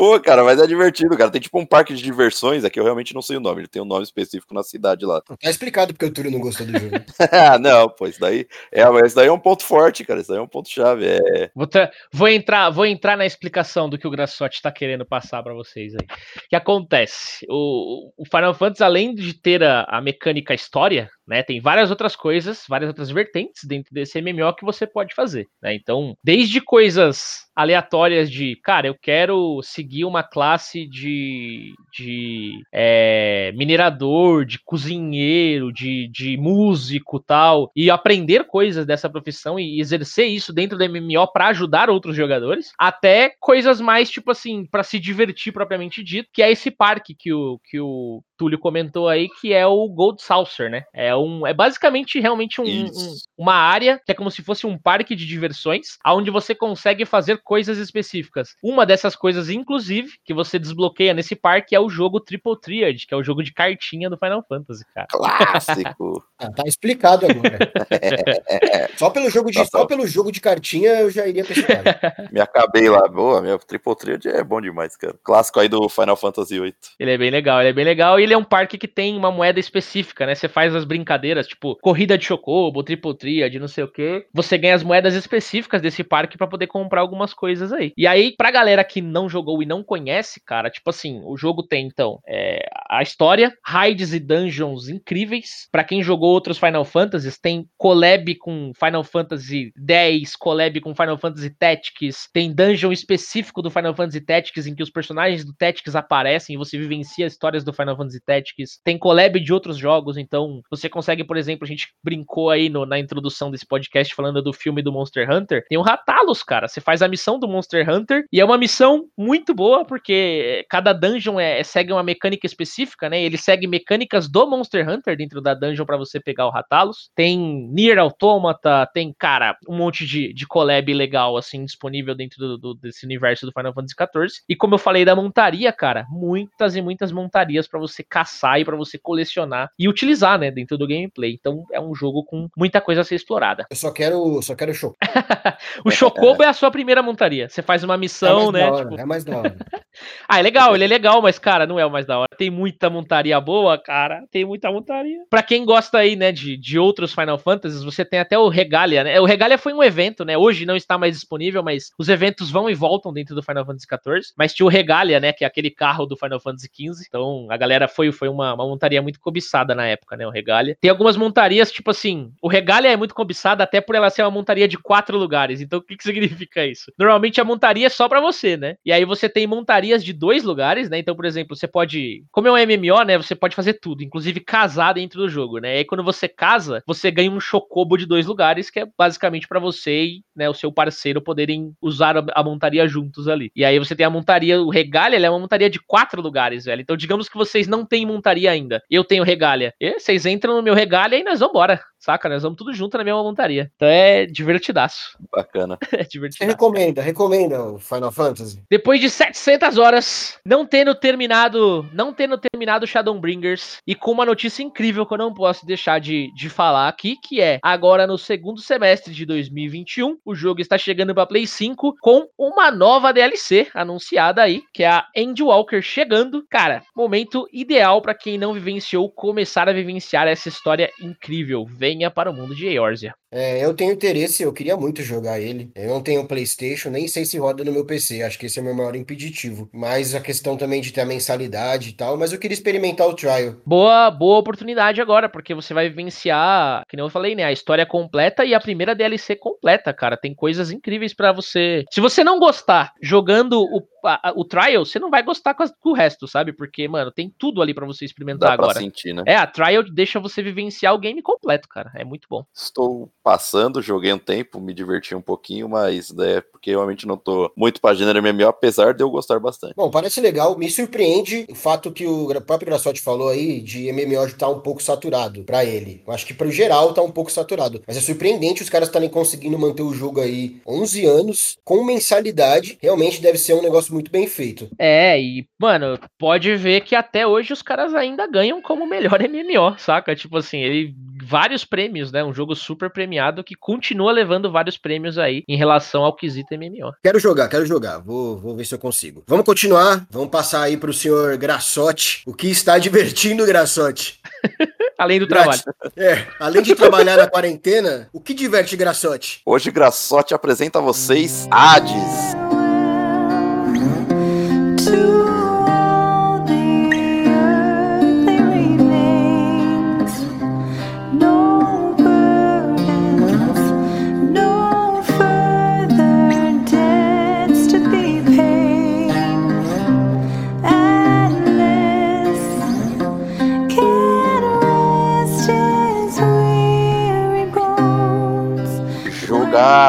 [0.00, 1.30] Pô, cara, mas é divertido, cara.
[1.30, 3.82] Tem tipo um parque de diversões, aqui eu realmente não sei o nome, ele tem
[3.82, 5.20] um nome específico na cidade lá.
[5.20, 6.96] Tá explicado porque o Túlio não gostou do jogo.
[7.30, 10.38] ah, não, pô, isso daí, é, isso daí é um ponto forte, cara, isso daí
[10.38, 11.06] é um ponto chave.
[11.06, 11.50] É...
[11.54, 11.68] Vou,
[12.10, 15.92] vou, entrar, vou entrar na explicação do que o Grassotti tá querendo passar para vocês
[15.94, 16.06] aí.
[16.06, 17.44] O que acontece?
[17.50, 21.44] O, o Final Fantasy, além de ter a, a mecânica história, né?
[21.44, 25.72] Tem várias outras coisas, várias outras vertentes dentro desse MMO que você pode fazer, né?
[25.72, 34.44] Então, desde coisas aleatórias de, cara, eu quero seguir uma classe de, de é, minerador,
[34.44, 40.76] de cozinheiro, de, de músico tal, e aprender coisas dessa profissão e exercer isso dentro
[40.76, 46.02] do MMO para ajudar outros jogadores, até coisas mais, tipo assim, para se divertir propriamente
[46.02, 49.86] dito, que é esse parque que o, que o Túlio comentou aí, que é o
[49.86, 50.84] Gold Saucer, né?
[50.94, 54.78] É Então, é basicamente realmente um, um, uma área que é como se fosse um
[54.78, 58.54] parque de diversões, onde você consegue fazer coisas específicas.
[58.62, 63.14] Uma dessas coisas, inclusive, que você desbloqueia nesse parque é o jogo Triple Triad, que
[63.14, 65.06] é o jogo de cartinha do Final Fantasy, cara.
[65.10, 66.24] Clássico.
[66.38, 67.58] ah, tá explicado agora.
[68.96, 69.70] só, pelo jogo de, Nossa.
[69.70, 71.82] só pelo jogo de cartinha eu já iria pensar.
[72.32, 73.06] Me acabei lá.
[73.08, 75.14] Boa, meu Triple Triad é bom demais, cara.
[75.22, 76.74] Clássico aí do Final Fantasy VIII.
[76.98, 79.16] Ele é bem legal, ele é bem legal e ele é um parque que tem
[79.16, 80.34] uma moeda específica, né?
[80.34, 81.09] Você faz as brincadeiras,
[81.48, 84.26] tipo, corrida de chocobo, triple triad, não sei o quê.
[84.32, 87.92] Você ganha as moedas específicas desse parque para poder comprar algumas coisas aí.
[87.96, 91.62] E aí, pra galera que não jogou e não conhece, cara, tipo assim, o jogo
[91.62, 95.68] tem, então, é, a história, raids e dungeons incríveis.
[95.70, 101.18] para quem jogou outros Final Fantasies, tem collab com Final Fantasy X, collab com Final
[101.18, 105.94] Fantasy Tactics, tem dungeon específico do Final Fantasy Tactics em que os personagens do Tactics
[105.94, 108.80] aparecem e você vivencia histórias do Final Fantasy Tactics.
[108.84, 112.84] Tem collab de outros jogos, então você consegue, por exemplo, a gente brincou aí no,
[112.84, 115.64] na introdução desse podcast falando do filme do Monster Hunter.
[115.68, 116.68] Tem o Ratalos, cara.
[116.68, 120.92] Você faz a missão do Monster Hunter e é uma missão muito boa porque cada
[120.92, 123.22] dungeon é, é segue uma mecânica específica, né?
[123.22, 127.10] Ele segue mecânicas do Monster Hunter dentro da dungeon para você pegar o Ratalos.
[127.14, 132.58] Tem Nier Automata, tem, cara, um monte de, de collab legal, assim, disponível dentro do,
[132.58, 134.42] do, desse universo do Final Fantasy XIV.
[134.48, 138.64] E como eu falei da montaria, cara, muitas e muitas montarias para você caçar e
[138.64, 141.36] para você colecionar e utilizar, né, dentro do gameplay.
[141.38, 143.66] Então é um jogo com muita coisa a ser explorada.
[143.70, 144.96] Eu só quero, só quero chocobo.
[145.84, 147.48] o chocobo é a sua primeira montaria.
[147.48, 148.70] Você faz uma missão, é né?
[148.70, 149.00] Hora, tipo...
[149.00, 149.56] É mais da hora.
[150.28, 152.28] ah, é legal, ele é legal, mas cara, não é o mais da hora.
[152.36, 154.24] Tem muita montaria boa, cara.
[154.30, 155.20] Tem muita montaria.
[155.28, 159.04] Para quem gosta aí, né, de, de outros Final Fantasies, você tem até o Regalia,
[159.04, 159.20] né?
[159.20, 160.38] O Regalia foi um evento, né?
[160.38, 163.86] Hoje não está mais disponível, mas os eventos vão e voltam dentro do Final Fantasy
[163.86, 164.32] XIV.
[164.36, 165.32] Mas tinha o Regalia, né?
[165.32, 167.04] Que é aquele carro do Final Fantasy XV.
[167.06, 170.26] Então a galera foi, foi uma, uma montaria muito cobiçada na época, né?
[170.26, 170.69] O Regalia.
[170.80, 174.30] Tem algumas montarias, tipo assim, o Regalia é muito cobiçada até por ela ser uma
[174.30, 175.60] montaria de quatro lugares.
[175.60, 176.92] Então o que, que significa isso?
[176.98, 178.76] Normalmente a montaria é só para você, né?
[178.84, 180.98] E aí você tem montarias de dois lugares, né?
[180.98, 182.24] Então, por exemplo, você pode.
[182.30, 183.16] Como é um MMO, né?
[183.16, 185.76] Você pode fazer tudo, inclusive casar dentro do jogo, né?
[185.76, 189.48] E aí quando você casa, você ganha um chocobo de dois lugares, que é basicamente
[189.48, 193.50] para você e né, o seu parceiro poderem usar a montaria juntos ali.
[193.54, 196.80] E aí você tem a montaria, o Regalia, é uma montaria de quatro lugares, velho.
[196.80, 198.82] Então, digamos que vocês não têm montaria ainda.
[198.90, 199.74] Eu tenho Regalia.
[199.80, 201.89] E vocês entram no meu Regalia e nós vamos embora.
[202.00, 202.28] Saca?
[202.30, 203.70] Nós vamos tudo junto na mesma montaria.
[203.76, 205.18] Então é divertidaço.
[205.30, 205.78] Bacana.
[205.92, 206.38] é divertidaço.
[206.38, 208.62] Você recomenda, recomenda o Final Fantasy?
[208.70, 214.62] Depois de 700 horas, não tendo terminado, não tendo terminado Shadowbringers e com uma notícia
[214.62, 218.60] incrível que eu não posso deixar de, de falar aqui, que é agora no segundo
[218.60, 224.42] semestre de 2021, o jogo está chegando para Play 5 com uma nova DLC anunciada
[224.42, 226.44] aí, que é a Endwalker chegando.
[226.48, 231.66] Cara, momento ideal para quem não vivenciou começar a vivenciar essa história incrível.
[231.90, 233.12] Venha para o mundo de Eorzea.
[233.32, 235.72] É, eu tenho interesse, eu queria muito jogar ele.
[235.74, 238.22] Eu não tenho PlayStation, nem sei se roda no meu PC.
[238.22, 239.68] Acho que esse é o meu maior impeditivo.
[239.72, 242.16] Mas a questão também de ter a mensalidade e tal.
[242.16, 243.56] Mas eu queria experimentar o trial.
[243.66, 247.42] Boa, boa oportunidade agora, porque você vai vivenciar, que nem eu falei, né?
[247.42, 250.16] A história completa e a primeira DLC completa, cara.
[250.16, 251.84] Tem coisas incríveis para você.
[251.90, 255.72] Se você não gostar jogando o a, o trial, você não vai gostar com, as,
[255.80, 256.52] com, o resto, sabe?
[256.52, 258.72] Porque, mano, tem tudo ali para você experimentar Dá agora.
[258.72, 259.22] Pra sentir, né?
[259.26, 261.90] É, a trial deixa você vivenciar o game completo, cara.
[261.94, 262.44] É muito bom.
[262.54, 267.50] Estou passando, joguei um tempo, me diverti um pouquinho, mas é porque realmente não tô
[267.56, 269.74] muito pra gênero MMO, apesar de eu gostar bastante.
[269.76, 270.56] Bom, parece legal.
[270.58, 274.60] Me surpreende o fato que o próprio Graçote falou aí de MMO estar tá um
[274.60, 276.02] pouco saturado para ele.
[276.06, 277.82] Eu acho que pro geral tá um pouco saturado.
[277.86, 282.78] Mas é surpreendente os caras estarem conseguindo manter o jogo aí 11 anos com mensalidade.
[282.80, 284.68] Realmente deve ser um negócio negócio muito bem feito.
[284.78, 289.78] É, e, mano, pode ver que até hoje os caras ainda ganham como melhor MMO,
[289.78, 290.14] saca?
[290.14, 292.24] Tipo assim, ele vários prêmios, né?
[292.24, 296.92] Um jogo super premiado que continua levando vários prêmios aí em relação ao quesito MMO.
[297.02, 297.98] Quero jogar, quero jogar.
[297.98, 299.22] Vou, vou ver se eu consigo.
[299.26, 300.06] Vamos continuar.
[300.10, 302.22] Vamos passar aí pro senhor Grassotti.
[302.26, 304.18] O que está divertindo, Grassotti?
[304.98, 305.60] além do trabalho.
[305.96, 309.40] É, além de trabalhar na quarentena, o que diverte Grassotti?
[309.44, 312.29] Hoje Grassotti apresenta a vocês Hades.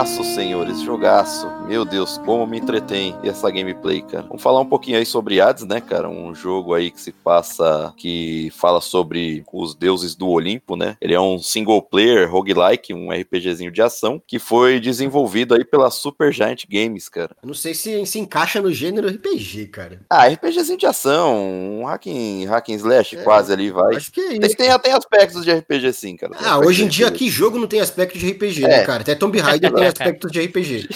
[0.02, 1.61] Jogaço, senhores, jogaço.
[1.72, 4.24] Meu Deus, como me entretém essa gameplay, cara.
[4.28, 6.09] Vamos falar um pouquinho aí sobre Hades, né, cara?
[6.09, 10.97] Um jogo aí que se passa, que fala sobre os deuses do Olimpo, né?
[10.99, 15.89] Ele é um single player roguelike, um RPGzinho de ação, que foi desenvolvido aí pela
[15.89, 17.38] Supergiant Games, cara.
[17.41, 20.01] Eu não sei se se encaixa no gênero RPG, cara.
[20.09, 23.95] Ah, RPGzinho de ação, um hacking, hacking slash É, quase ali, vai.
[23.95, 24.57] Acho que é isso.
[24.57, 26.36] tem, tem aspectos de RPG sim, cara.
[26.36, 28.67] Tem Ah, hoje em dia que jogo não tem aspecto de RPG, É.
[28.67, 29.03] né, cara?
[29.03, 30.89] Até Tomb Raider tem aspectos de RPG.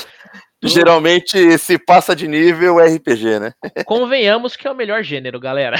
[0.63, 3.53] Geralmente se passa de nível RPG, né?
[3.85, 5.77] Convenhamos que é o melhor gênero, galera.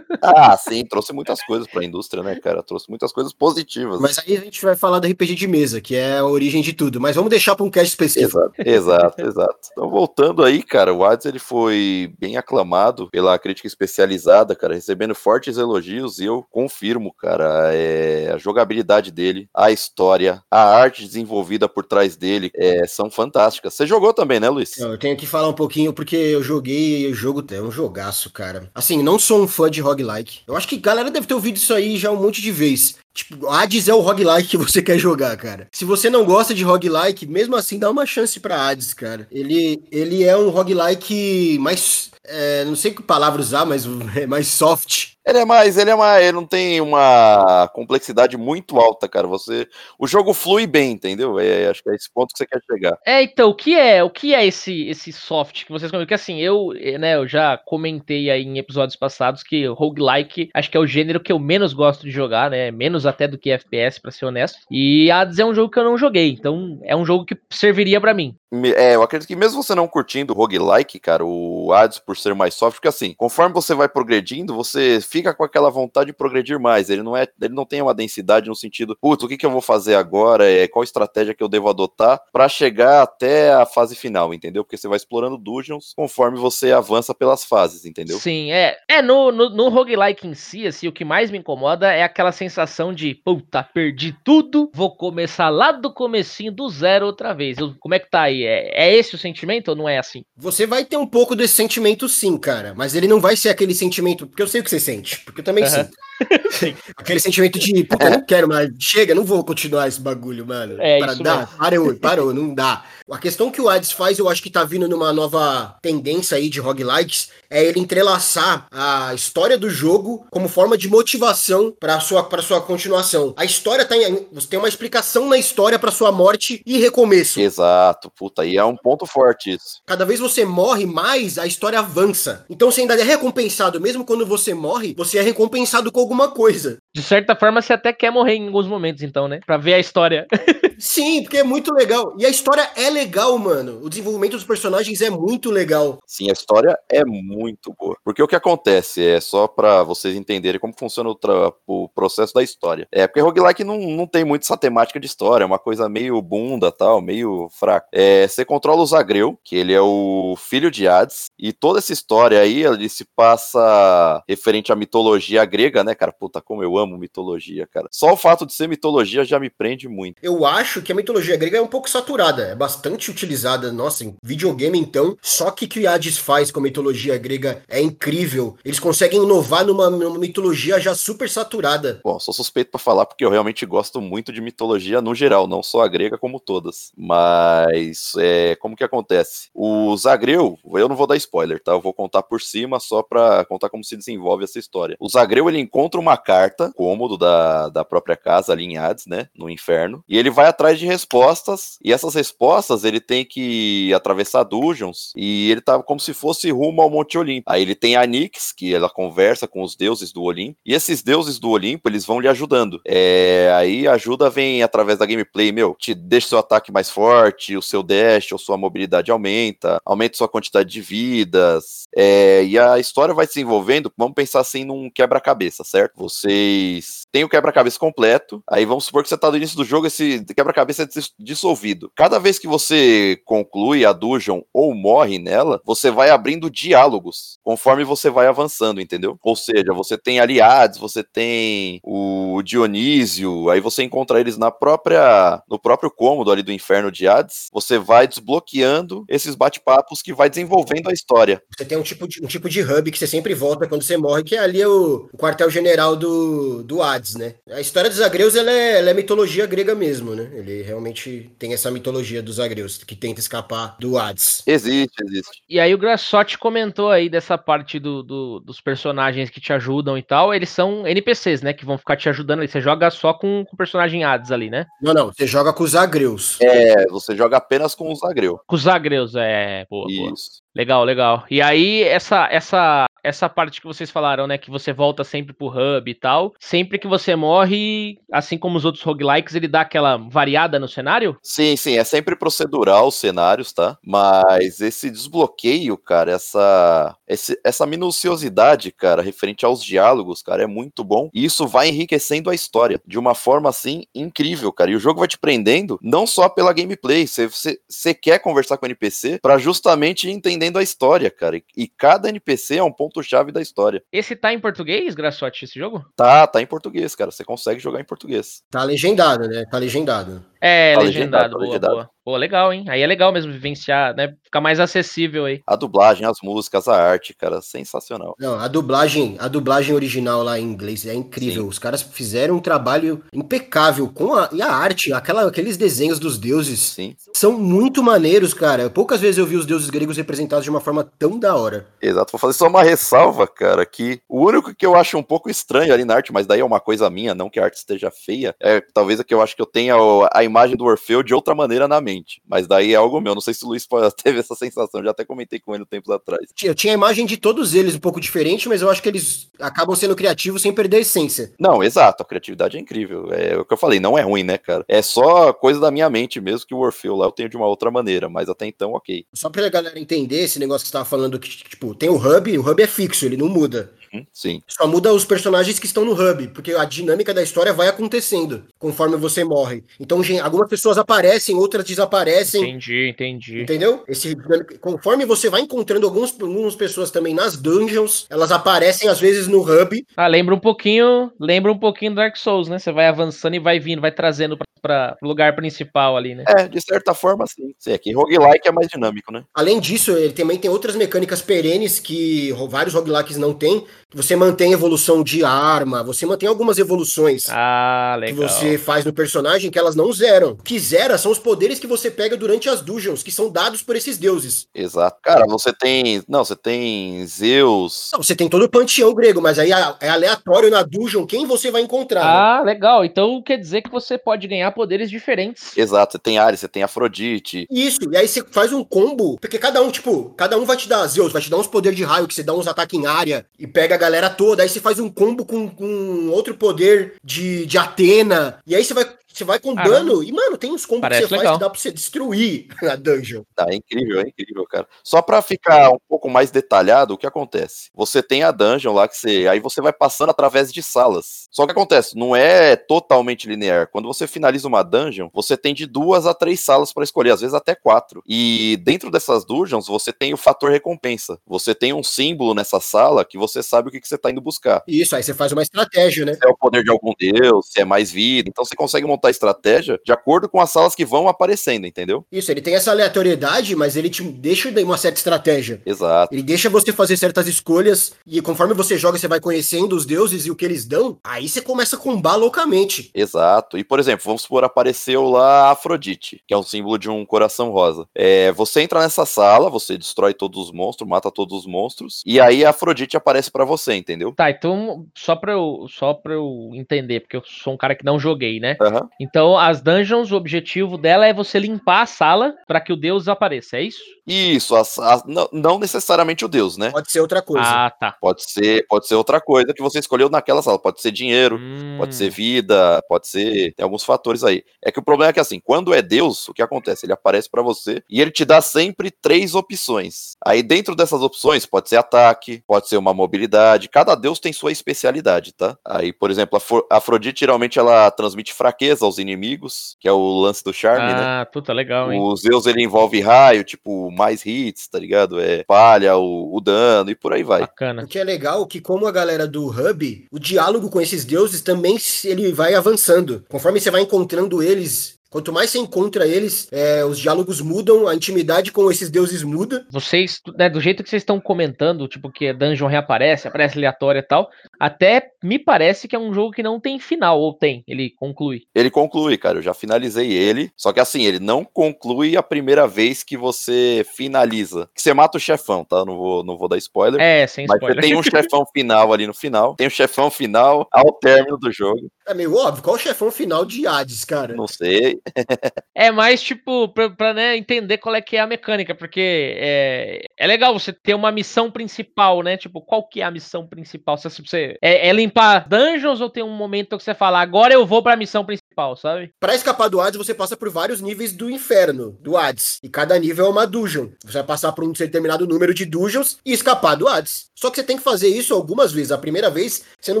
[0.22, 2.62] Ah, sim, trouxe muitas coisas pra indústria, né, cara?
[2.62, 4.00] Trouxe muitas coisas positivas.
[4.00, 6.72] Mas aí a gente vai falar do RPG de mesa, que é a origem de
[6.72, 7.00] tudo.
[7.00, 8.38] Mas vamos deixar para um cast específico.
[8.38, 9.58] Exato, exato, exato.
[9.72, 15.14] Então, voltando aí, cara, o Hades ele foi bem aclamado pela crítica especializada, cara, recebendo
[15.14, 21.68] fortes elogios e eu confirmo, cara, é, a jogabilidade dele, a história, a arte desenvolvida
[21.68, 23.74] por trás dele é, são fantásticas.
[23.74, 24.76] Você jogou também, né, Luiz?
[24.78, 28.70] Eu tenho que falar um pouquinho porque eu joguei o jogo é um jogaço, cara.
[28.74, 30.40] Assim, não sou um fã de roguelike.
[30.46, 32.96] Eu acho que a galera deve ter ouvido isso aí já um monte de vez.
[33.14, 35.68] Tipo, Hades é o roguelike que você quer jogar, cara.
[35.72, 39.26] Se você não gosta de roguelike, mesmo assim, dá uma chance pra Hades, cara.
[39.30, 42.10] Ele, ele é um roguelike mais.
[42.28, 43.84] É, não sei que palavra usar, mas
[44.16, 45.16] é mais soft.
[45.26, 49.26] Ele é mais, ele é mais, ele não tem uma complexidade muito alta, cara.
[49.26, 49.66] Você,
[49.98, 51.40] o jogo flui bem, entendeu?
[51.40, 52.96] É, acho que é esse ponto que você quer chegar.
[53.04, 56.06] É, então, o que é, o que é esse esse soft que vocês comentam?
[56.06, 60.70] Porque assim, eu, eh, né, eu já comentei aí em episódios passados que roguelike acho
[60.70, 62.70] que é o gênero que eu menos gosto de jogar, né?
[62.70, 64.60] Menos até do que FPS, pra ser honesto.
[64.70, 68.00] E Hades é um jogo que eu não joguei, então é um jogo que serviria
[68.00, 68.36] pra mim.
[68.76, 72.32] É, eu acredito que mesmo você não curtindo o roguelike, cara, o Hades por ser
[72.34, 76.58] mais soft, porque assim, conforme você vai progredindo, você fica com aquela vontade de progredir
[76.60, 76.88] mais.
[76.88, 79.50] Ele não é, ele não tem uma densidade no sentido, putz, o que, que eu
[79.50, 80.48] vou fazer agora?
[80.48, 84.62] É, qual estratégia que eu devo adotar pra chegar até a fase final, entendeu?
[84.62, 88.18] Porque você vai explorando dungeons conforme você avança pelas fases, entendeu?
[88.18, 88.78] Sim, é.
[88.88, 92.30] É, no, no, no roguelike em si, assim, o que mais me incomoda é aquela
[92.30, 97.58] sensação de, puta, perdi tudo, vou começar lá do comecinho do zero outra vez.
[97.58, 98.35] Eu- como é que tá aí?
[98.44, 100.24] É, é esse o sentimento ou não é assim?
[100.36, 102.74] Você vai ter um pouco desse sentimento, sim, cara.
[102.76, 104.26] Mas ele não vai ser aquele sentimento.
[104.26, 105.20] Porque eu sei o que você sente.
[105.24, 105.84] Porque eu também Aham.
[105.84, 105.96] sinto.
[106.96, 108.70] Aquele sentimento de, puta, não quero mais.
[108.80, 110.76] Chega, não vou continuar esse bagulho, mano.
[110.80, 111.58] É, Para dar, mesmo.
[111.58, 112.84] parou, parou, não dá.
[113.10, 116.48] A questão que o Hades faz, eu acho que tá vindo numa nova tendência aí
[116.48, 122.24] de roguelikes, é ele entrelaçar a história do jogo como forma de motivação para sua
[122.24, 123.32] para sua continuação.
[123.36, 127.40] A história tá em, você tem uma explicação na história para sua morte e recomeço.
[127.40, 129.80] Exato, puta, e é um ponto forte isso.
[129.86, 132.44] Cada vez você morre mais, a história avança.
[132.48, 136.78] Então você ainda é recompensado, mesmo quando você morre, você é recompensado com alguma coisa.
[136.94, 139.40] De certa forma, você até quer morrer em alguns momentos, então, né?
[139.46, 140.26] Pra ver a história.
[140.78, 142.14] Sim, porque é muito legal.
[142.18, 143.80] E a história é legal, mano.
[143.82, 145.98] O desenvolvimento dos personagens é muito legal.
[146.06, 147.96] Sim, a história é muito boa.
[148.04, 152.42] Porque o que acontece é só pra vocês entenderem como funciona o, o processo da
[152.42, 152.86] história.
[152.92, 156.20] É porque roguelike não, não tem muito essa temática de história, é uma coisa meio
[156.20, 157.86] bunda tal, meio fraca.
[157.92, 161.92] É, você controla o Zagreu, que ele é o filho de Hades, e toda essa
[161.92, 166.12] história aí, ele se passa referente à mitologia grega, né, cara?
[166.12, 167.88] Puta, como eu amo mitologia, cara.
[167.90, 170.16] Só o fato de ser mitologia já me prende muito.
[170.22, 174.14] Eu acho que a mitologia grega é um pouco saturada, é bastante utilizada, nossa, em
[174.22, 175.16] videogame então.
[175.22, 178.56] Só que o que o Hades faz com a mitologia grega é incrível.
[178.64, 182.00] Eles conseguem inovar numa, numa mitologia já super saturada.
[182.04, 185.62] Bom, sou suspeito pra falar porque eu realmente gosto muito de mitologia no geral, não
[185.62, 186.92] só a grega como todas.
[186.96, 189.48] Mas é, como que acontece?
[189.54, 191.72] O Zagreu, eu não vou dar spoiler, tá?
[191.72, 194.96] Eu vou contar por cima só pra contar como se desenvolve essa história.
[195.00, 199.28] O Zagreu ele encontra uma carta, cômodo da, da própria casa ali em Hades, né?
[199.34, 200.04] No inferno.
[200.08, 201.78] E ele vai atrás de respostas.
[201.84, 205.12] E essas respostas ele tem que atravessar dungeons.
[205.14, 207.44] E ele tá como se fosse rumo ao Monte Olimpo.
[207.46, 210.58] Aí ele tem a Nix, que ela conversa com os deuses do Olimpo.
[210.64, 212.80] E esses deuses do Olimpo, eles vão lhe ajudando.
[212.84, 217.56] É, aí a ajuda vem através da gameplay, meu, te deixa seu ataque mais forte,
[217.56, 221.84] o seu dash ou sua mobilidade aumenta, aumenta sua quantidade de vidas.
[221.94, 225.94] É, e a história vai se desenvolvendo, vamos pensar assim num quebra-cabeça, certo?
[225.96, 229.86] Vocês têm o quebra-cabeça completo, aí vamos supor que você tá no início do jogo,
[229.86, 231.90] esse quebra-cabeça é dis- dissolvido.
[231.96, 237.84] Cada vez que você conclui a dungeon ou morre nela, você vai abrindo diálogos conforme
[237.84, 239.18] você vai avançando, entendeu?
[239.22, 245.42] Ou seja, você tem aliados, você tem o Dionísio, aí você encontra eles na própria
[245.48, 247.48] no próprio cômodo ali do inferno de Hades.
[247.52, 251.42] Você vai desbloqueando esses bate-papos que vai desenvolvendo a história.
[251.56, 253.96] Você tem um tipo de, um tipo de hub que você sempre volta quando você
[253.96, 257.34] morre, que é ali o, o quartel-general do, do Hades, né?
[257.50, 260.30] A história dos Agreus, ela é, ela é mitologia grega mesmo, né?
[260.36, 264.42] Ele realmente tem essa mitologia dos agreus, que tenta escapar do Hades.
[264.46, 265.42] Existe, existe.
[265.48, 269.96] E aí o Grassotti comentou aí dessa parte do, do- dos personagens que te ajudam
[269.96, 270.34] e tal.
[270.34, 271.52] Eles são NPCs, né?
[271.52, 272.48] Que vão ficar te ajudando ali.
[272.48, 274.66] Você joga só com com o personagem Hades ali, né?
[274.80, 276.38] Não, não, você joga com os agreus.
[276.40, 278.40] É, você joga apenas com os agreu.
[278.46, 279.66] Com os agreus, é.
[279.70, 280.12] Boa, boa.
[280.12, 280.42] Isso.
[280.54, 281.24] Legal, legal.
[281.30, 284.36] E aí, essa, essa, essa parte que vocês falaram, né?
[284.36, 286.34] Que você volta sempre pro hub e tal.
[286.40, 291.16] Sempre que você morre, assim como os outros roguelikes, ele dá aquela variada no cenário?
[291.22, 293.78] Sim, sim, é sempre procedural os cenários, tá?
[293.84, 300.84] Mas esse desbloqueio, cara, essa, esse- essa minuciosidade, cara, referente aos diálogos, cara, é muito
[300.84, 301.10] bom.
[301.12, 304.70] E isso vai enriquecendo a história de uma forma, assim, incrível, cara.
[304.70, 308.68] E o jogo vai te prendendo não só pela gameplay, você, quer conversar com o
[308.68, 311.36] NPC pra justamente ir entendendo a história, cara.
[311.36, 313.82] E, e cada NPC é um ponto-chave da história.
[313.92, 315.84] Esse tá em português, Grassotti, esse jogo?
[315.96, 317.10] Tá, tá em português, cara.
[317.10, 318.42] Você consegue jogar em português.
[318.50, 319.44] Tá legendado, né?
[319.50, 320.24] Tá legendado.
[320.46, 321.74] É, Tá legendado, legendado, tá boa, legendado.
[321.74, 321.90] boa.
[322.04, 322.64] Pô, legal, hein?
[322.68, 324.14] Aí é legal mesmo vivenciar, né?
[324.22, 325.40] Ficar mais acessível aí.
[325.44, 328.14] A dublagem, as músicas, a arte, cara, sensacional.
[328.16, 331.42] Não, a dublagem, a dublagem original lá em inglês é incrível.
[331.42, 331.48] Sim.
[331.48, 336.16] Os caras fizeram um trabalho impecável com a, e a arte, aquela, aqueles desenhos dos
[336.16, 338.70] deuses Sim, são muito maneiros, cara.
[338.70, 341.66] Poucas vezes eu vi os deuses gregos representados de uma forma tão da hora.
[341.82, 342.12] exato.
[342.12, 345.74] Vou fazer só uma ressalva, cara, que o único que eu acho um pouco estranho
[345.74, 348.32] ali na arte, mas daí é uma coisa minha, não que a arte esteja feia,
[348.40, 349.74] é talvez é que eu acho que eu tenha
[350.12, 352.20] a imagem do Orfeu de outra maneira na mente.
[352.28, 353.14] Mas daí é algo meu.
[353.14, 355.90] Não sei se o Luiz pode- teve essa sensação, já até comentei com ele tempos
[355.90, 356.26] atrás.
[356.42, 359.30] Eu tinha a imagem de todos eles um pouco diferente, mas eu acho que eles
[359.40, 361.32] acabam sendo criativos sem perder a essência.
[361.38, 363.12] Não, exato, a criatividade é incrível.
[363.12, 364.64] É o que eu falei, não é ruim, né, cara?
[364.68, 367.46] É só coisa da minha mente mesmo que o Orfeu lá eu tenho de uma
[367.46, 369.04] outra maneira, mas até então, ok.
[369.14, 372.38] Só pra galera entender esse negócio que você tava falando, que, tipo, tem o hub,
[372.38, 373.72] o hub é fixo, ele não muda.
[373.96, 377.52] Hum, Sim, Só muda os personagens que estão no hub, porque a dinâmica da história
[377.52, 379.64] vai acontecendo conforme você morre.
[379.80, 382.42] Então, algumas pessoas aparecem, outras desaparecem.
[382.42, 383.42] Entendi, entendi.
[383.42, 383.84] Entendeu?
[383.88, 384.16] Esse,
[384.60, 389.40] conforme você vai encontrando alguns, algumas pessoas também nas dungeons, elas aparecem às vezes no
[389.40, 389.86] hub.
[389.96, 392.58] Ah, lembra um pouquinho, lembra um pouquinho do Dark Souls, né?
[392.58, 396.24] Você vai avançando e vai vindo, vai trazendo pra, pra pro lugar principal ali, né?
[396.26, 397.54] é, de certa forma, sim.
[397.58, 399.24] Sim, aqui roguelike é mais dinâmico, né?
[399.34, 403.60] Além disso, ele também tem outras mecânicas perenes que vários roguelikes não têm.
[403.90, 407.26] que Você mantém evolução de arma, você mantém algumas evoluções.
[407.30, 408.28] Ah, que legal.
[408.28, 410.30] você faz no personagem que elas não zeram.
[410.32, 413.62] O que zera são os poderes que você pega durante as dungeons, que são dados
[413.62, 414.46] por esses deuses.
[414.54, 414.98] Exato.
[415.02, 416.02] Cara, você tem.
[416.08, 417.90] Não, você tem Zeus.
[417.92, 419.50] Não, você tem todo o panteão grego, mas aí
[419.80, 422.00] é aleatório na dungeon quem você vai encontrar.
[422.04, 422.10] né?
[422.10, 422.84] Ah, legal.
[422.84, 425.54] Então quer dizer que você pode ganhar poderes diferentes.
[425.54, 427.46] Exato, você tem Ares, você tem Afrodite.
[427.50, 430.66] Isso, e aí você faz um combo, porque cada um, tipo, cada um vai te
[430.66, 432.86] dar, Zeus, vai te dar uns poderes de raio, que você dá uns ataques em
[432.86, 436.94] área e pega a galera toda, aí você faz um combo com, com outro poder
[437.04, 440.82] de, de Atena, e aí você vai, você vai combando, e mano, tem uns combos
[440.82, 441.32] Parece que você legal.
[441.32, 443.22] faz que dá pra você destruir a dungeon.
[443.34, 444.66] Tá, é incrível, é incrível, cara.
[444.82, 447.68] Só pra ficar um pouco mais detalhado, o que acontece?
[447.74, 449.26] Você tem a dungeon lá que você.
[449.28, 451.25] Aí você vai passando através de salas.
[451.36, 453.68] Só que acontece, não é totalmente linear.
[453.70, 457.20] Quando você finaliza uma dungeon, você tem de duas a três salas pra escolher, às
[457.20, 458.02] vezes até quatro.
[458.08, 461.18] E dentro dessas dungeons, você tem o fator recompensa.
[461.26, 464.22] Você tem um símbolo nessa sala que você sabe o que, que você tá indo
[464.22, 464.62] buscar.
[464.66, 466.14] Isso, aí você faz uma estratégia, né?
[466.14, 468.30] Se é o poder de algum deus, se é mais vida.
[468.30, 472.02] Então você consegue montar estratégia de acordo com as salas que vão aparecendo, entendeu?
[472.10, 475.60] Isso, ele tem essa aleatoriedade, mas ele te deixa uma certa estratégia.
[475.66, 476.14] Exato.
[476.14, 480.24] Ele deixa você fazer certas escolhas e conforme você joga, você vai conhecendo os deuses
[480.24, 480.98] e o que eles dão.
[481.04, 482.90] Aí você começa a combar loucamente.
[482.94, 483.58] Exato.
[483.58, 487.04] E, por exemplo, vamos supor, apareceu lá a Afrodite, que é um símbolo de um
[487.04, 487.86] coração rosa.
[487.94, 492.20] É, você entra nessa sala, você destrói todos os monstros, mata todos os monstros, e
[492.20, 494.12] aí a Afrodite aparece pra você, entendeu?
[494.12, 497.84] Tá, então, só pra, eu, só pra eu entender, porque eu sou um cara que
[497.84, 498.56] não joguei, né?
[498.60, 498.88] Aham.
[499.00, 503.08] Então, as dungeons, o objetivo dela é você limpar a sala pra que o deus
[503.08, 503.95] apareça, é isso?
[504.06, 506.70] Isso, as- as- não, não necessariamente o deus, né?
[506.70, 507.44] Pode ser outra coisa.
[507.46, 507.96] Ah, tá.
[508.00, 510.58] Pode ser, pode ser outra coisa que você escolheu naquela sala.
[510.58, 513.52] Pode ser dinheiro, Hum, Pode ser vida, pode ser.
[513.54, 514.42] Tem alguns fatores aí.
[514.64, 516.86] É que o problema é que, assim, quando é Deus, o que acontece?
[516.86, 520.16] Ele aparece pra você e ele te dá sempre três opções.
[520.24, 523.68] Aí, dentro dessas opções, pode ser ataque, pode ser uma mobilidade.
[523.68, 525.56] Cada Deus tem sua especialidade, tá?
[525.64, 529.92] Aí, por exemplo, a Afro- a Afrodite geralmente ela transmite fraqueza aos inimigos, que é
[529.92, 531.02] o lance do charme, né?
[531.22, 532.00] Ah, puta, legal, hein?
[532.00, 535.20] O Zeus ele envolve raio, tipo, mais hits, tá ligado?
[535.20, 537.40] É palha, o, o dano e por aí vai.
[537.40, 537.82] Bacana.
[537.84, 541.04] O que é legal é que, como a galera do Hub, o diálogo com esses
[541.04, 543.24] deuses também se- ele vai avançando.
[543.28, 547.94] Conforme você vai encontrando eles, quanto mais você encontra eles, é, os diálogos mudam, a
[547.94, 549.66] intimidade com esses deuses muda.
[549.70, 554.02] Vocês, né, do jeito que vocês estão comentando, tipo, que dungeon reaparece, aparece aleatória e
[554.02, 554.28] tal,
[554.60, 558.42] Até me parece que é um jogo que não tem final, ou tem, ele conclui.
[558.54, 559.38] Ele conclui, cara.
[559.38, 560.50] Eu já finalizei ele.
[560.54, 564.68] Só que assim, ele não conclui a primeira vez que você finaliza.
[564.74, 565.84] Que você mata o chefão, tá?
[565.84, 567.00] Não vou, não vou dar spoiler.
[567.00, 567.82] É, sem Mas spoiler.
[567.82, 569.54] você tem um chefão final ali no final.
[569.54, 571.90] Tem um chefão final ao término do jogo.
[572.08, 574.34] É meio óbvio, qual o chefão final de Hades, cara?
[574.34, 575.00] Não sei.
[575.78, 580.00] É mais tipo, pra, pra, né, entender qual é que é a mecânica, porque é,
[580.16, 582.38] é legal você ter uma missão principal, né?
[582.38, 583.98] Tipo, qual que é a missão principal?
[583.98, 587.66] Se você, é, é limpar dungeons ou tem um momento que você fala, agora eu
[587.66, 588.45] vou pra missão principal,
[588.76, 589.10] sabe?
[589.20, 592.58] Pra escapar do Hades, você passa por vários níveis do inferno, do Hades.
[592.62, 593.88] E cada nível é uma dungeon.
[594.04, 597.26] Você vai passar por um determinado número de dungeons e escapar do Hades.
[597.34, 598.90] Só que você tem que fazer isso algumas vezes.
[598.92, 600.00] A primeira vez, você não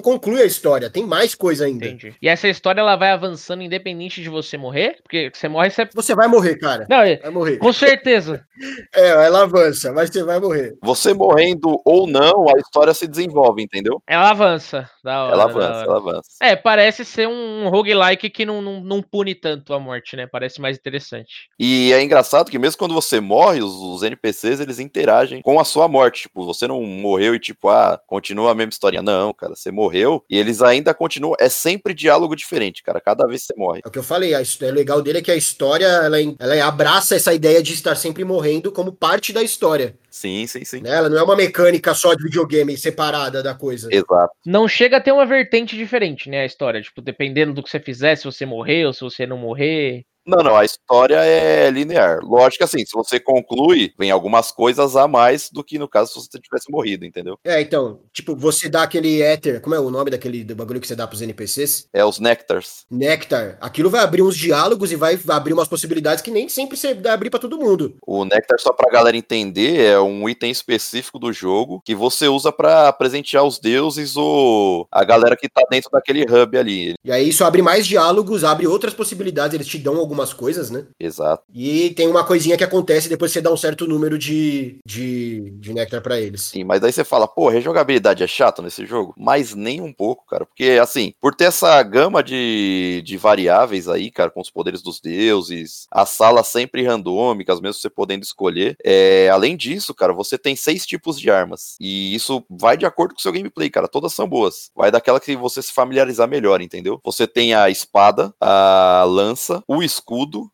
[0.00, 0.88] conclui a história.
[0.88, 1.86] Tem mais coisa ainda.
[1.86, 2.14] Entendi.
[2.20, 4.96] E essa história ela vai avançando independente de você morrer?
[5.02, 5.86] Porque você morre, você.
[5.94, 6.86] Você vai morrer, cara.
[6.88, 7.58] Não, Vai morrer.
[7.58, 8.44] com certeza.
[8.94, 10.74] É, ela avança, mas você vai morrer.
[10.82, 14.02] Você morrendo ou não, a história se desenvolve, entendeu?
[14.06, 14.88] Ela avança.
[15.04, 15.84] Da hora, Ela da avança, hora.
[15.84, 16.28] ela avança.
[16.40, 20.26] É, parece ser um roguelike que não, não, não pune tanto a morte, né?
[20.26, 21.48] Parece mais interessante.
[21.58, 25.64] E é engraçado que mesmo quando você morre, os, os NPCs eles interagem com a
[25.64, 26.22] sua morte.
[26.22, 29.02] Tipo, você não morreu e tipo, ah, continua a mesma história.
[29.02, 31.36] Não, cara, você morreu e eles ainda continuam.
[31.38, 33.80] É sempre diálogo diferente, cara, cada vez que você morre.
[33.84, 36.16] É o que eu falei, a his- é legal dele é que a história, ela,
[36.38, 39.96] ela abraça essa ideia de estar sempre morrendo como parte da história.
[40.16, 40.80] Sim, sim, sim.
[40.80, 40.88] né?
[40.88, 43.88] Ela não é uma mecânica só de videogame separada da coisa.
[43.92, 44.32] Exato.
[44.46, 46.40] Não chega a ter uma vertente diferente, né?
[46.40, 46.80] A história.
[46.80, 50.06] Tipo, dependendo do que você fizer, se você morrer ou se você não morrer.
[50.26, 52.20] Não, não, a história é linear.
[52.22, 56.12] Lógico que assim, se você conclui, vem algumas coisas a mais do que no caso
[56.12, 57.38] se você tivesse morrido, entendeu?
[57.44, 60.86] É, então, tipo, você dá aquele éter, como é o nome daquele do bagulho que
[60.86, 61.88] você dá pros NPCs?
[61.92, 62.86] É os Nectars.
[62.90, 63.56] Nectar.
[63.60, 67.16] Aquilo vai abrir uns diálogos e vai abrir umas possibilidades que nem sempre você dá
[67.16, 67.96] abrir pra todo mundo.
[68.06, 72.52] O Nectar, só pra galera entender, é um item específico do jogo que você usa
[72.52, 76.94] pra presentear os deuses ou a galera que tá dentro daquele hub ali.
[77.04, 80.86] E aí isso abre mais diálogos, abre outras possibilidades, eles te dão algumas coisas, né?
[80.98, 81.44] Exato.
[81.54, 85.50] E tem uma coisinha que acontece depois que você dá um certo número de, de,
[85.58, 86.42] de néctar pra eles.
[86.42, 89.14] Sim, mas aí você fala, pô, rejogabilidade é chato nesse jogo?
[89.16, 90.46] Mas nem um pouco, cara.
[90.46, 95.00] Porque, assim, por ter essa gama de, de variáveis aí, cara, com os poderes dos
[95.00, 98.76] deuses, as salas sempre randômicas, mesmo você podendo escolher.
[98.84, 101.76] É, além disso, cara, você tem seis tipos de armas.
[101.80, 103.88] E isso vai de acordo com o seu gameplay, cara.
[103.88, 104.70] Todas são boas.
[104.74, 107.00] Vai daquela que você se familiarizar melhor, entendeu?
[107.04, 110.05] Você tem a espada, a lança, o escudo,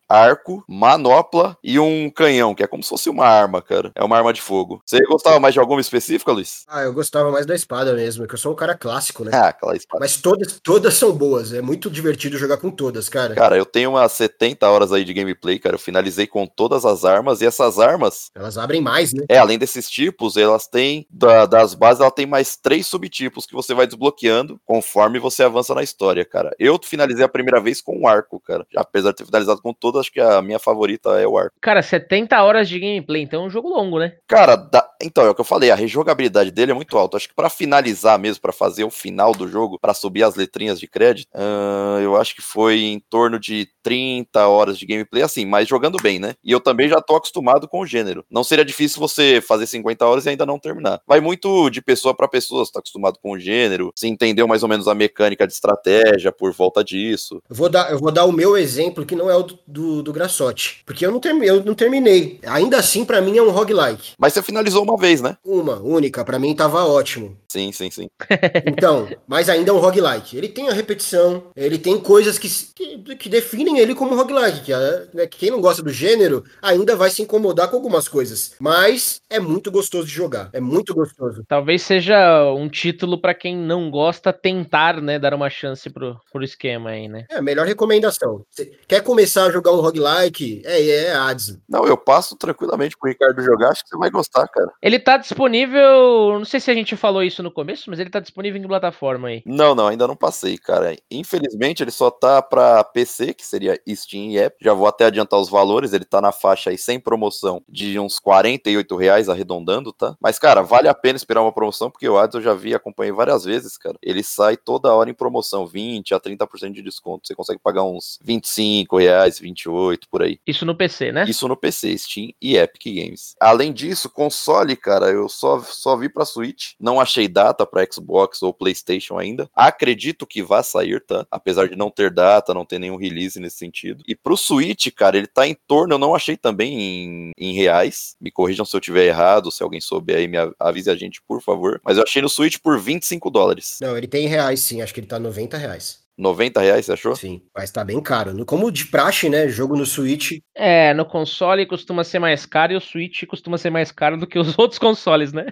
[0.09, 3.91] arco, manopla e um canhão, que é como se fosse uma arma, cara.
[3.95, 4.81] É uma arma de fogo.
[4.85, 6.63] Você gostava mais de alguma específica, Luiz?
[6.67, 9.31] Ah, eu gostava mais da espada mesmo, que eu sou um cara clássico, né?
[9.33, 9.99] Ah, aquela espada.
[9.99, 13.35] Mas todas, todas são boas, é muito divertido jogar com todas, cara.
[13.35, 15.75] Cara, eu tenho umas 70 horas aí de gameplay, cara.
[15.75, 19.25] Eu finalizei com todas as armas e essas armas, Elas abrem mais, né?
[19.29, 23.53] é, além desses tipos, elas têm da- das bases, ela tem mais três subtipos que
[23.53, 26.55] você vai desbloqueando conforme você avança na história, cara.
[26.59, 28.65] Eu finalizei a primeira vez com um arco, cara.
[28.75, 31.55] Apesar de ter finalizado com todas, acho que a minha favorita é o arco.
[31.61, 34.13] Cara, 70 horas de gameplay, então é um jogo longo, né?
[34.27, 37.17] Cara, dá- então, é o que eu falei, a rejogabilidade dele é muito alta.
[37.17, 40.79] Acho que pra finalizar mesmo, pra fazer o final do jogo, pra subir as letrinhas
[40.79, 45.45] de crédito, ahn, eu acho que foi em torno de 30 horas de gameplay, assim,
[45.45, 46.35] mas jogando bem, né?
[46.43, 48.23] E eu também já tô acostumado com o gênero.
[48.31, 51.01] Não seria difícil você fazer 50 horas e ainda não terminar.
[51.05, 54.63] Vai muito de pessoa pra pessoa, você tá acostumado com o gênero, se entendeu mais
[54.63, 57.41] ou menos a mecânica de estratégia por volta disso.
[57.49, 60.03] Eu vou dar, eu vou dar o meu exemplo, que não é o do, do,
[60.03, 60.81] do Grassotti.
[60.85, 62.39] Porque eu não, termi, eu não terminei.
[62.45, 64.13] Ainda assim, pra mim, é um roguelike.
[64.17, 65.37] Mas você finalizou uma vez, né?
[65.43, 67.37] Uma, única, pra mim tava ótimo.
[67.47, 68.09] Sim, sim, sim.
[68.65, 70.35] Então, mas ainda é um roguelike.
[70.35, 74.61] Ele tem a repetição, ele tem coisas que, que, que definem ele como roguelike.
[74.61, 78.07] Que, é, né, que quem não gosta do gênero ainda vai se incomodar com algumas
[78.07, 78.55] coisas.
[78.59, 80.49] Mas é muito gostoso de jogar.
[80.53, 81.43] É muito gostoso.
[81.47, 86.43] Talvez seja um título pra quem não gosta tentar, né, dar uma chance pro, pro
[86.43, 87.25] esquema aí, né?
[87.29, 88.43] É a melhor recomendação.
[88.87, 90.63] Quer começar a jogar um roguelike?
[90.65, 91.59] É, é Hades.
[91.69, 94.71] Não, eu passo tranquilamente pro Ricardo jogar, acho que você vai gostar, cara.
[94.81, 98.19] Ele tá disponível, não sei se a gente falou isso no começo, mas ele tá
[98.19, 99.43] disponível em plataforma aí?
[99.45, 100.97] Não, não, ainda não passei, cara.
[101.11, 104.57] Infelizmente, ele só tá pra PC, que seria Steam e App.
[104.59, 108.17] Já vou até adiantar os valores, ele tá na faixa aí sem promoção de uns
[108.17, 110.15] 48 reais arredondando, tá?
[110.19, 113.11] Mas, cara, vale a pena esperar uma promoção, porque o Hades eu já vi, acompanhei
[113.11, 113.95] várias vezes, cara.
[114.01, 117.27] Ele sai toda hora em promoção, 20 a 30% de desconto.
[117.27, 120.39] Você consegue pagar uns 25 reais, 28, por aí.
[120.45, 121.25] Isso no PC, né?
[121.27, 123.35] Isso no PC, Steam e Epic Games.
[123.39, 126.71] Além disso, console, cara, eu só, só vi pra Switch.
[126.79, 129.49] Não achei data pra Xbox ou PlayStation ainda.
[129.55, 131.25] Acredito que vá sair, tá?
[131.31, 134.03] Apesar de não ter data, não ter nenhum release nesse sentido.
[134.07, 138.15] E pro Switch, cara, ele tá em torno, eu não achei também em, em reais.
[138.19, 141.41] Me corrijam se eu tiver errado, se alguém souber aí, me avise a gente, por
[141.41, 141.81] favor.
[141.83, 143.77] Mas eu achei no Switch por 25 dólares.
[143.81, 146.02] Não, ele tem em reais sim, acho que ele tá 90 reais.
[146.17, 147.15] 90 reais, você achou?
[147.15, 148.45] Sim, mas tá bem caro.
[148.45, 149.47] Como de praxe, né?
[149.47, 150.39] Jogo no Switch.
[150.55, 154.27] É, no console costuma ser mais caro e o Switch costuma ser mais caro do
[154.27, 155.45] que os outros consoles, né?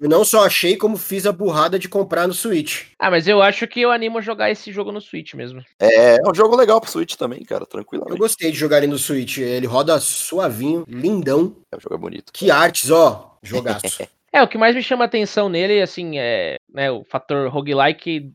[0.00, 2.88] Eu não só achei, como fiz a burrada de comprar no Switch.
[2.98, 5.64] Ah, mas eu acho que eu animo a jogar esse jogo no Switch mesmo.
[5.78, 8.12] É, é um jogo legal pro Switch também, cara, tranquilamente.
[8.12, 9.38] Eu gostei de jogar ele no Switch.
[9.38, 11.56] Ele roda suavinho, lindão.
[11.72, 12.32] É, o jogo é bonito.
[12.34, 13.38] Que artes, ó.
[13.42, 13.86] Jogaço.
[14.34, 18.32] É, o que mais me chama atenção nele, assim, é né, o fator roguelike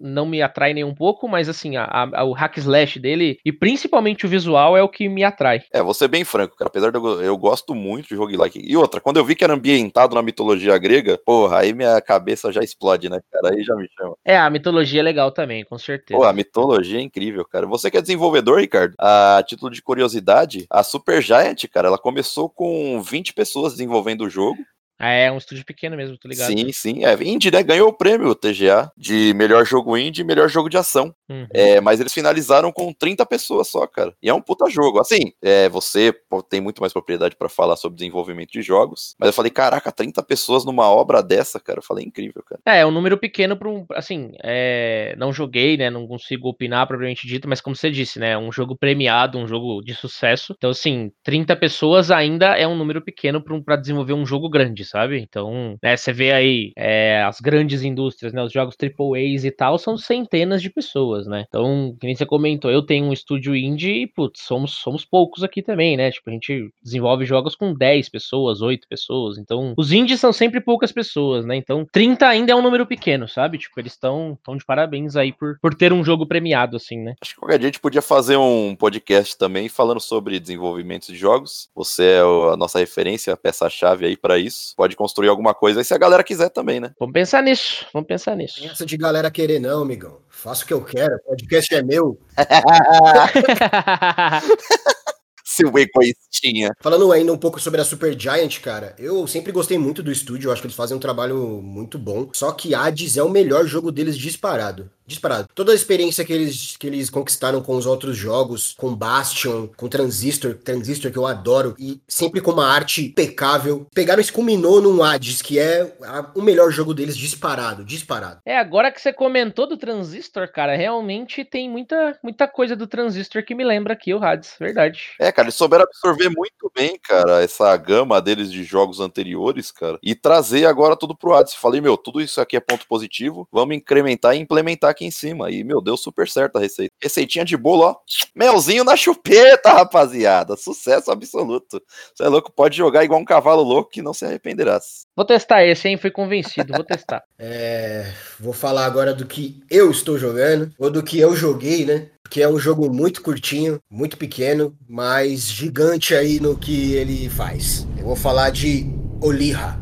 [0.00, 3.50] não me atrai nem um pouco, mas assim, a, a, o hack slash dele, e
[3.50, 5.62] principalmente o visual, é o que me atrai.
[5.72, 8.60] É, vou ser bem franco, cara, apesar de eu, eu gosto muito de roguelike.
[8.62, 12.52] E outra, quando eu vi que era ambientado na mitologia grega, porra, aí minha cabeça
[12.52, 14.14] já explode, né, cara, aí já me chama.
[14.24, 16.16] É, a mitologia é legal também, com certeza.
[16.16, 17.66] Pô, a mitologia é incrível, cara.
[17.66, 22.48] Você que é desenvolvedor, Ricardo, a título de curiosidade, a Super Giant, cara, ela começou
[22.48, 24.58] com 20 pessoas desenvolvendo o jogo,
[25.00, 26.48] ah, é um estúdio pequeno mesmo, tô ligado.
[26.48, 27.04] Sim, sim.
[27.06, 27.62] É, indie, né?
[27.62, 31.14] Ganhou o prêmio, o TGA, de melhor jogo indie e melhor jogo de ação.
[31.26, 31.46] Uhum.
[31.54, 34.12] É, mas eles finalizaram com 30 pessoas só, cara.
[34.22, 35.00] E é um puta jogo.
[35.00, 36.14] Assim, é, você
[36.50, 39.14] tem muito mais propriedade para falar sobre desenvolvimento de jogos.
[39.18, 41.78] Mas eu falei, caraca, 30 pessoas numa obra dessa, cara.
[41.78, 42.60] Eu falei, incrível, cara.
[42.66, 43.86] É, é um número pequeno para um.
[43.92, 45.88] Assim, é, não joguei, né?
[45.88, 48.36] Não consigo opinar propriamente dito, mas como você disse, né?
[48.36, 50.54] Um jogo premiado, um jogo de sucesso.
[50.58, 54.89] Então, assim, 30 pessoas ainda é um número pequeno para um, desenvolver um jogo grande
[54.90, 55.20] sabe?
[55.20, 59.78] Então, né, você vê aí é, as grandes indústrias, né, os jogos AAAs e tal,
[59.78, 61.44] são centenas de pessoas, né?
[61.48, 65.44] Então, que nem você comentou, eu tenho um estúdio indie e, putz, somos, somos poucos
[65.44, 66.10] aqui também, né?
[66.10, 69.38] Tipo, a gente desenvolve jogos com 10 pessoas, 8 pessoas.
[69.38, 71.56] Então, os indies são sempre poucas pessoas, né?
[71.56, 73.58] Então, 30 ainda é um número pequeno, sabe?
[73.58, 77.14] Tipo, eles estão tão de parabéns aí por, por ter um jogo premiado, assim, né?
[77.20, 81.16] Acho que qualquer dia a gente podia fazer um podcast também falando sobre desenvolvimento de
[81.16, 81.68] jogos.
[81.74, 85.84] Você é a nossa referência, a peça-chave aí para isso pode construir alguma coisa aí
[85.84, 86.90] se a galera quiser também, né?
[86.98, 88.64] Vamos pensar nisso, vamos pensar nisso.
[88.64, 90.22] Essa de galera querer não, amigão.
[90.30, 92.18] Faço o que eu quero, o podcast é meu.
[95.44, 96.70] seu egoístinha.
[96.80, 100.48] Falando ainda um pouco sobre a Super Giant, cara, eu sempre gostei muito do estúdio,
[100.48, 102.30] eu acho que eles fazem um trabalho muito bom.
[102.32, 105.48] Só que Hades é o melhor jogo deles disparado disparado.
[105.54, 109.88] Toda a experiência que eles, que eles conquistaram com os outros jogos, com Bastion, com
[109.88, 115.02] Transistor, Transistor que eu adoro, e sempre com uma arte impecável, pegaram e culminou num
[115.02, 118.40] Hades, que é a, o melhor jogo deles disparado, disparado.
[118.46, 123.44] É, agora que você comentou do Transistor, cara, realmente tem muita, muita coisa do Transistor
[123.44, 125.10] que me lembra aqui o Hades, verdade.
[125.18, 129.98] É, cara, eles souberam absorver muito bem, cara, essa gama deles de jogos anteriores, cara,
[130.02, 131.54] e trazer agora tudo pro Hades.
[131.54, 135.50] Falei, meu, tudo isso aqui é ponto positivo, vamos incrementar e implementar aqui em cima.
[135.50, 136.92] E, meu, deu super certo a receita.
[137.02, 137.96] Receitinha de bolo, ó.
[138.34, 140.56] Melzinho na chupeta, rapaziada.
[140.56, 141.82] Sucesso absoluto.
[142.14, 145.06] Você é louco, pode jogar igual um cavalo louco que não se arrependerás.
[145.16, 145.96] Vou testar esse, hein?
[145.96, 147.22] Fui convencido, vou testar.
[147.38, 152.08] é, vou falar agora do que eu estou jogando, ou do que eu joguei, né?
[152.30, 157.86] Que é um jogo muito curtinho, muito pequeno, mas gigante aí no que ele faz.
[157.98, 158.86] Eu vou falar de
[159.20, 159.78] Olira.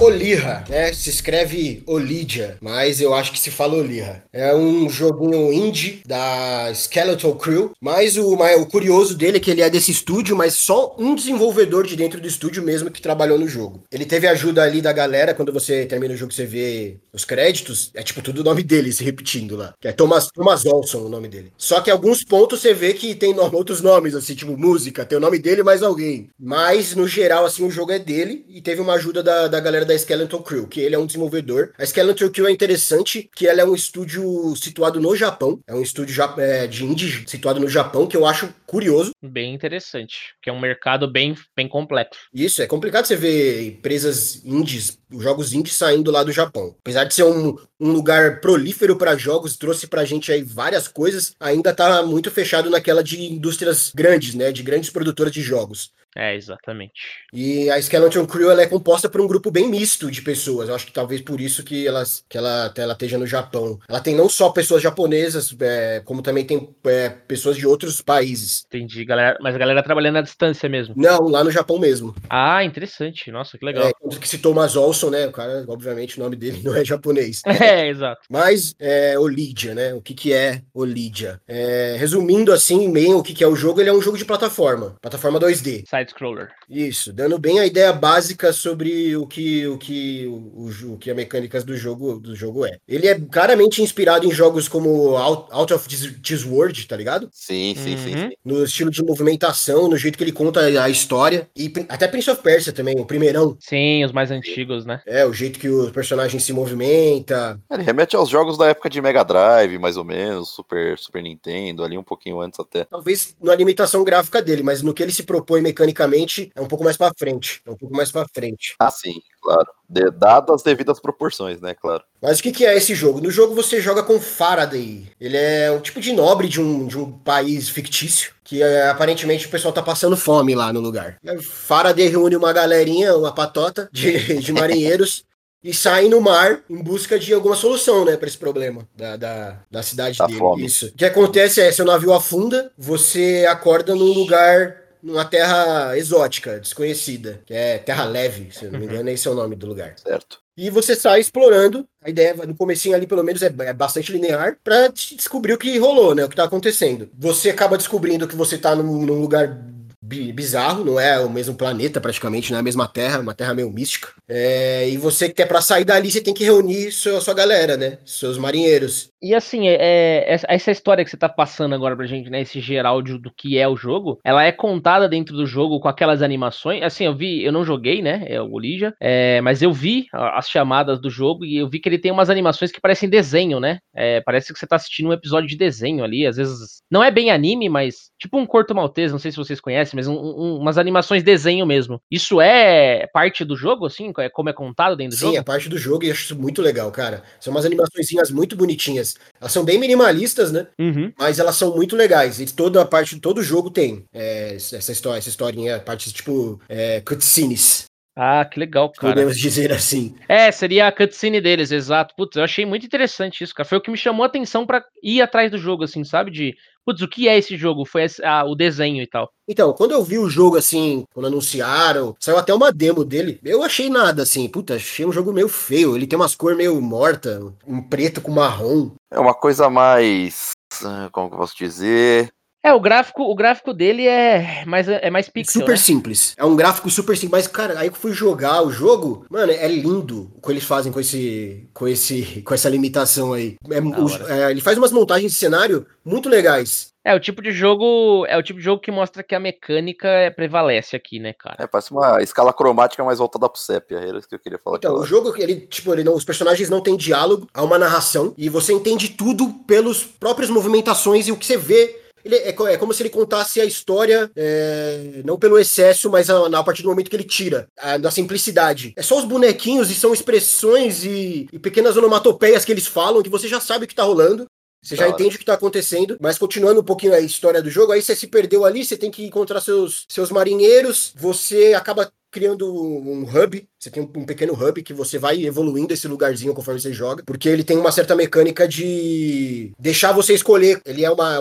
[0.00, 0.92] Olirra, né?
[0.94, 4.24] Se escreve Olídia, mas eu acho que se fala Olirra.
[4.32, 9.60] É um joguinho indie da Skeletal Crew, mas o, o curioso dele é que ele
[9.60, 13.46] é desse estúdio, mas só um desenvolvedor de dentro do estúdio mesmo que trabalhou no
[13.46, 13.82] jogo.
[13.92, 17.90] Ele teve ajuda ali da galera, quando você termina o jogo você vê os créditos,
[17.94, 19.74] é tipo tudo o nome dele se repetindo lá.
[19.78, 21.52] Que é Thomas, Thomas Olson o nome dele.
[21.58, 25.20] Só que alguns pontos você vê que tem outros nomes, assim, tipo música, tem o
[25.20, 26.30] nome dele mais alguém.
[26.38, 29.89] Mas, no geral, assim, o jogo é dele e teve uma ajuda da, da galera
[29.90, 31.72] da Skeleton Crew, que ele é um desenvolvedor.
[31.76, 35.60] A Skeleton Crew é interessante, que ela é um estúdio situado no Japão.
[35.66, 39.10] É um estúdio é, de indie situado no Japão, que eu acho curioso.
[39.20, 42.20] Bem interessante, que é um mercado bem, bem complexo.
[42.32, 46.76] Isso, é complicado você ver empresas indies, jogos indies saindo lá do Japão.
[46.80, 51.34] Apesar de ser um, um lugar prolífero para jogos, trouxe pra gente aí várias coisas,
[51.40, 55.90] ainda tá muito fechado naquela de indústrias grandes, né, de grandes produtoras de jogos.
[56.16, 56.92] É, exatamente.
[57.32, 60.68] E a Skeleton Crew ela é composta por um grupo bem misto de pessoas.
[60.68, 63.78] Eu acho que talvez por isso que, elas, que ela, ela esteja no Japão.
[63.88, 68.64] Ela tem não só pessoas japonesas, é, como também tem é, pessoas de outros países.
[68.66, 69.38] Entendi, galera.
[69.40, 70.94] Mas a galera trabalhando à distância mesmo.
[70.96, 72.14] Não, lá no Japão mesmo.
[72.28, 73.30] Ah, interessante.
[73.30, 73.88] Nossa, que legal.
[73.88, 75.26] É, que se Thomas Olson, né?
[75.26, 77.42] O cara, obviamente, o nome dele não é japonês.
[77.60, 78.22] É, exato.
[78.28, 79.92] Mas é Olidia, né?
[79.92, 81.40] O que, que é Olidia?
[81.46, 84.24] É, resumindo assim, bem o que, que é o jogo, ele é um jogo de
[84.24, 84.96] plataforma.
[85.00, 85.84] Plataforma 2D.
[86.00, 86.50] Side-scroller.
[86.68, 91.14] Isso, dando bem a ideia básica sobre o que o que o, o, que a
[91.14, 92.78] mecânicas do jogo do jogo é.
[92.88, 97.28] Ele é claramente inspirado em jogos como Out, Out of This World, tá ligado?
[97.32, 97.98] Sim, sim, uhum.
[97.98, 102.06] sim, sim, No estilo de movimentação, no jeito que ele conta a história e até
[102.06, 103.56] Prince of Persia também, o primeirão.
[103.60, 105.02] Sim, os mais antigos, né?
[105.06, 107.60] É, o jeito que o personagem se movimenta.
[107.70, 111.84] Ele remete aos jogos da época de Mega Drive, mais ou menos, Super Super Nintendo,
[111.84, 112.84] ali um pouquinho antes até.
[112.84, 115.60] Talvez na limitação gráfica dele, mas no que ele se propõe
[115.90, 117.60] mecanicamente é um pouco mais para frente.
[117.66, 118.74] É um pouco mais para frente.
[118.78, 119.66] Ah, sim, claro.
[119.88, 122.02] De, dado as devidas proporções, né, claro.
[122.22, 123.20] Mas o que, que é esse jogo?
[123.20, 125.10] No jogo você joga com Faraday.
[125.20, 128.32] Ele é um tipo de nobre de um, de um país fictício.
[128.44, 131.18] Que é, aparentemente o pessoal tá passando fome lá no lugar.
[131.42, 135.24] Faraday reúne uma galerinha, uma patota de, de marinheiros.
[135.62, 139.58] e saem no mar em busca de alguma solução, né, para esse problema da, da,
[139.70, 140.38] da cidade da dele.
[140.38, 140.64] Fome.
[140.64, 140.86] Isso.
[140.86, 147.40] O que acontece é, seu navio afunda, você acorda num lugar numa terra exótica, desconhecida,
[147.46, 149.94] que é Terra Leve, se não me engano, esse é o nome do lugar.
[149.96, 150.38] Certo.
[150.56, 151.86] E você sai explorando.
[152.04, 155.78] A ideia no comecinho ali, pelo menos, é, é bastante linear para descobrir o que
[155.78, 156.24] rolou, né?
[156.24, 157.08] O que tá acontecendo.
[157.18, 159.58] Você acaba descobrindo que você tá num, num lugar
[160.02, 163.70] bizarro, não é o mesmo planeta praticamente, não é a mesma terra, uma terra meio
[163.70, 164.08] mística.
[164.28, 167.98] É, e você quer para sair dali, você tem que reunir sua, sua galera, né?
[168.04, 169.08] Seus marinheiros.
[169.22, 172.40] E assim, é, é, essa história que você tá passando agora pra gente, né?
[172.40, 175.88] Esse geral de, do que é o jogo, ela é contada dentro do jogo com
[175.88, 176.82] aquelas animações.
[176.82, 178.24] Assim, eu vi, eu não joguei, né?
[178.26, 181.88] É o Olija, é, mas eu vi as chamadas do jogo e eu vi que
[181.88, 183.80] ele tem umas animações que parecem desenho, né?
[183.94, 186.26] É, parece que você tá assistindo um episódio de desenho ali.
[186.26, 189.60] Às vezes não é bem anime, mas tipo um corto maltese, não sei se vocês
[189.60, 192.00] conhecem, mas um, um, umas animações desenho mesmo.
[192.10, 194.12] Isso é parte do jogo, assim?
[194.18, 195.34] É como é contado dentro do Sim, jogo?
[195.34, 197.22] Sim, é parte do jogo e acho isso muito legal, cara.
[197.38, 199.09] São umas animações muito bonitinhas.
[199.40, 200.66] Elas são bem minimalistas, né?
[200.78, 201.12] Uhum.
[201.18, 202.40] Mas elas são muito legais.
[202.40, 207.00] E toda a parte, todo jogo tem é, essa história, essa historinha, parte tipo é,
[207.00, 207.89] cutscenes.
[208.22, 209.14] Ah, que legal, cara.
[209.14, 210.14] Podemos dizer assim.
[210.28, 212.14] É, seria a cutscene deles, exato.
[212.14, 213.66] Putz, eu achei muito interessante isso, cara.
[213.66, 216.30] Foi o que me chamou a atenção para ir atrás do jogo, assim, sabe?
[216.30, 216.54] De,
[216.84, 217.86] putz, o que é esse jogo?
[217.86, 219.32] Foi esse, ah, o desenho e tal.
[219.48, 223.62] Então, quando eu vi o jogo, assim, quando anunciaram, saiu até uma demo dele, eu
[223.62, 225.96] achei nada, assim, puta, achei um jogo meio feio.
[225.96, 228.90] Ele tem umas cores meio morta, um preto com marrom.
[229.10, 230.50] É uma coisa mais.
[230.84, 232.30] Ah, como que eu posso dizer?
[232.62, 235.78] É, o gráfico, o gráfico dele é mais, é mais pixel, Super né?
[235.78, 236.34] simples.
[236.36, 237.44] É um gráfico super simples.
[237.44, 240.64] Mas, cara, aí que eu fui jogar o jogo, mano, é lindo o que eles
[240.64, 241.68] fazem com esse.
[241.72, 242.42] com esse.
[242.42, 243.56] com essa limitação aí.
[243.70, 246.90] É, o, é, ele faz umas montagens de cenário muito legais.
[247.02, 248.26] É, o tipo de jogo.
[248.26, 251.56] É o tipo de jogo que mostra que a mecânica é, prevalece aqui, né, cara?
[251.58, 253.96] É, parece uma escala cromática mais voltada pro sépia.
[253.96, 254.76] Era isso que eu queria falar.
[254.76, 258.34] Então, o jogo, ele, tipo, ele não, os personagens não têm diálogo, há uma narração,
[258.36, 262.76] e você entende tudo pelos próprias movimentações e o que você vê ele é, é,
[262.76, 266.88] como se ele contasse a história, é, não pelo excesso, mas a, a, partir do
[266.88, 268.92] momento que ele tira, a, da simplicidade.
[268.96, 273.30] É só os bonequinhos e são expressões e, e pequenas onomatopeias que eles falam que
[273.30, 274.46] você já sabe o que tá rolando.
[274.82, 277.92] Você já entende o que tá acontecendo, mas continuando um pouquinho a história do jogo,
[277.92, 282.72] aí você se perdeu ali, você tem que encontrar seus, seus marinheiros, você acaba criando
[282.72, 286.92] um hub, você tem um pequeno hub que você vai evoluindo esse lugarzinho conforme você
[286.92, 290.80] joga, porque ele tem uma certa mecânica de deixar você escolher.
[290.84, 291.38] Ele é uma.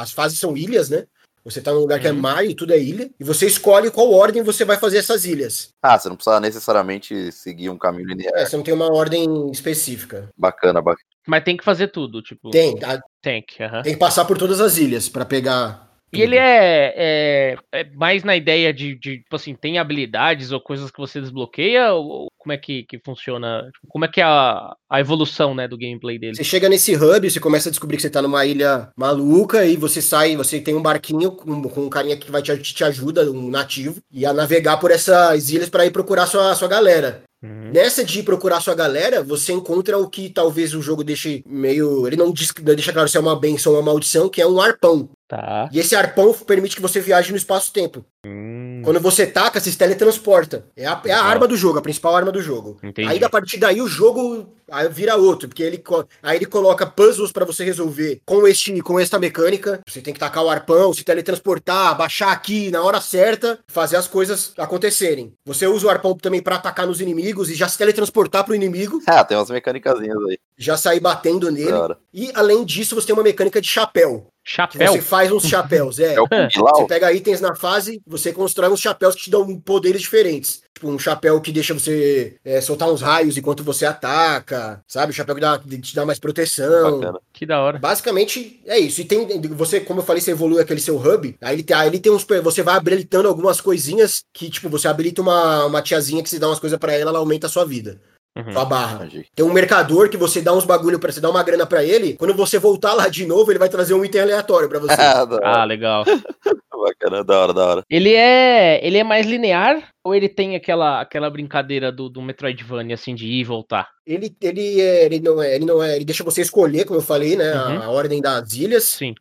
[0.00, 1.04] As fases são ilhas, né?
[1.44, 2.18] Você tá num lugar que é uhum.
[2.18, 5.68] mar e tudo é ilha, e você escolhe qual ordem você vai fazer essas ilhas.
[5.82, 8.32] Ah, você não precisa necessariamente seguir um caminho linear.
[8.34, 10.30] É, você não tem uma ordem específica.
[10.38, 11.04] Bacana, bacana.
[11.26, 12.50] Mas tem que fazer tudo, tipo.
[12.50, 12.98] Tem, a...
[13.20, 13.82] tem que, uh -huh.
[13.82, 15.83] Tem que passar por todas as ilhas para pegar
[16.14, 20.60] e ele é, é, é, mais na ideia de, de, tipo assim, tem habilidades ou
[20.60, 21.92] coisas que você desbloqueia?
[21.92, 23.70] Ou como é que, que funciona?
[23.88, 26.36] Como é que é a, a evolução, né, do gameplay dele?
[26.36, 29.76] Você chega nesse hub, você começa a descobrir que você tá numa ilha maluca e
[29.76, 33.30] você sai, você tem um barquinho com, com um carinha que vai te, te ajuda,
[33.30, 37.22] um nativo, e a navegar por essas ilhas para ir procurar sua, sua galera.
[37.44, 37.72] Uhum.
[37.74, 42.06] Nessa de procurar sua galera, você encontra o que talvez o jogo deixe meio.
[42.06, 44.46] Ele não, diz, não deixa claro se é uma benção ou uma maldição, que é
[44.46, 45.10] um arpão.
[45.26, 45.68] Tá.
[45.72, 48.04] E esse arpão permite que você viaje no espaço-tempo.
[48.26, 50.66] Hum Quando você taca, você se teletransporta.
[50.76, 52.76] É a, é a arma do jogo, a principal arma do jogo.
[52.82, 53.08] Entendi.
[53.08, 55.82] Aí, a partir daí, o jogo aí vira outro, porque ele,
[56.22, 59.80] aí ele coloca puzzles pra você resolver com, este, com esta mecânica.
[59.88, 64.06] Você tem que tacar o arpão, se teletransportar, baixar aqui na hora certa, fazer as
[64.06, 65.32] coisas acontecerem.
[65.46, 69.00] Você usa o arpão também pra atacar nos inimigos e já se teletransportar pro inimigo,
[69.06, 70.38] Ah, tem umas mecânicas aí.
[70.56, 71.70] Já sair batendo nele.
[71.70, 71.98] Da hora.
[72.12, 74.28] E além disso, você tem uma mecânica de chapéu.
[74.46, 74.92] Chapéu.
[74.92, 76.16] você faz uns chapéus, é.
[76.30, 76.48] É?
[76.50, 80.62] Você pega itens na fase, você constrói uns chapéus que te dão poderes diferentes.
[80.74, 85.12] Tipo, um chapéu que deixa você é, soltar uns raios enquanto você ataca, sabe?
[85.12, 87.00] O chapéu que dá, que te dá mais proteção.
[87.00, 87.20] Bacana.
[87.32, 87.78] Que da hora.
[87.78, 89.00] Basicamente é isso.
[89.00, 91.34] E tem você, como eu falei, você evolui aquele seu hub.
[91.40, 92.26] Aí ele tem, aí ele tem uns.
[92.42, 96.48] Você vai habilitando algumas coisinhas que, tipo, você habilita uma, uma tiazinha que se dá
[96.48, 97.98] umas coisas pra ela, ela aumenta a sua vida.
[98.36, 98.52] Uhum.
[98.52, 98.96] Sua barra.
[99.06, 99.26] Entendi.
[99.34, 102.14] Tem um mercador que você dá uns bagulho para você dar uma grana pra ele.
[102.14, 104.94] Quando você voltar lá de novo, ele vai trazer um item aleatório pra você.
[105.00, 105.26] Ah.
[105.60, 106.04] Ah, legal.
[106.84, 107.82] Bacana, da hora, da hora.
[107.88, 112.94] Ele é, ele é mais linear ou ele tem aquela, aquela brincadeira do, do Metroidvania,
[112.94, 113.88] assim, de ir e voltar?
[114.06, 117.02] Ele, ele, é, ele não é, ele não é, ele deixa você escolher, como eu
[117.02, 117.82] falei, né, a- Uhum.
[117.84, 118.84] a, ordem das ilhas.
[118.84, 119.14] Sim,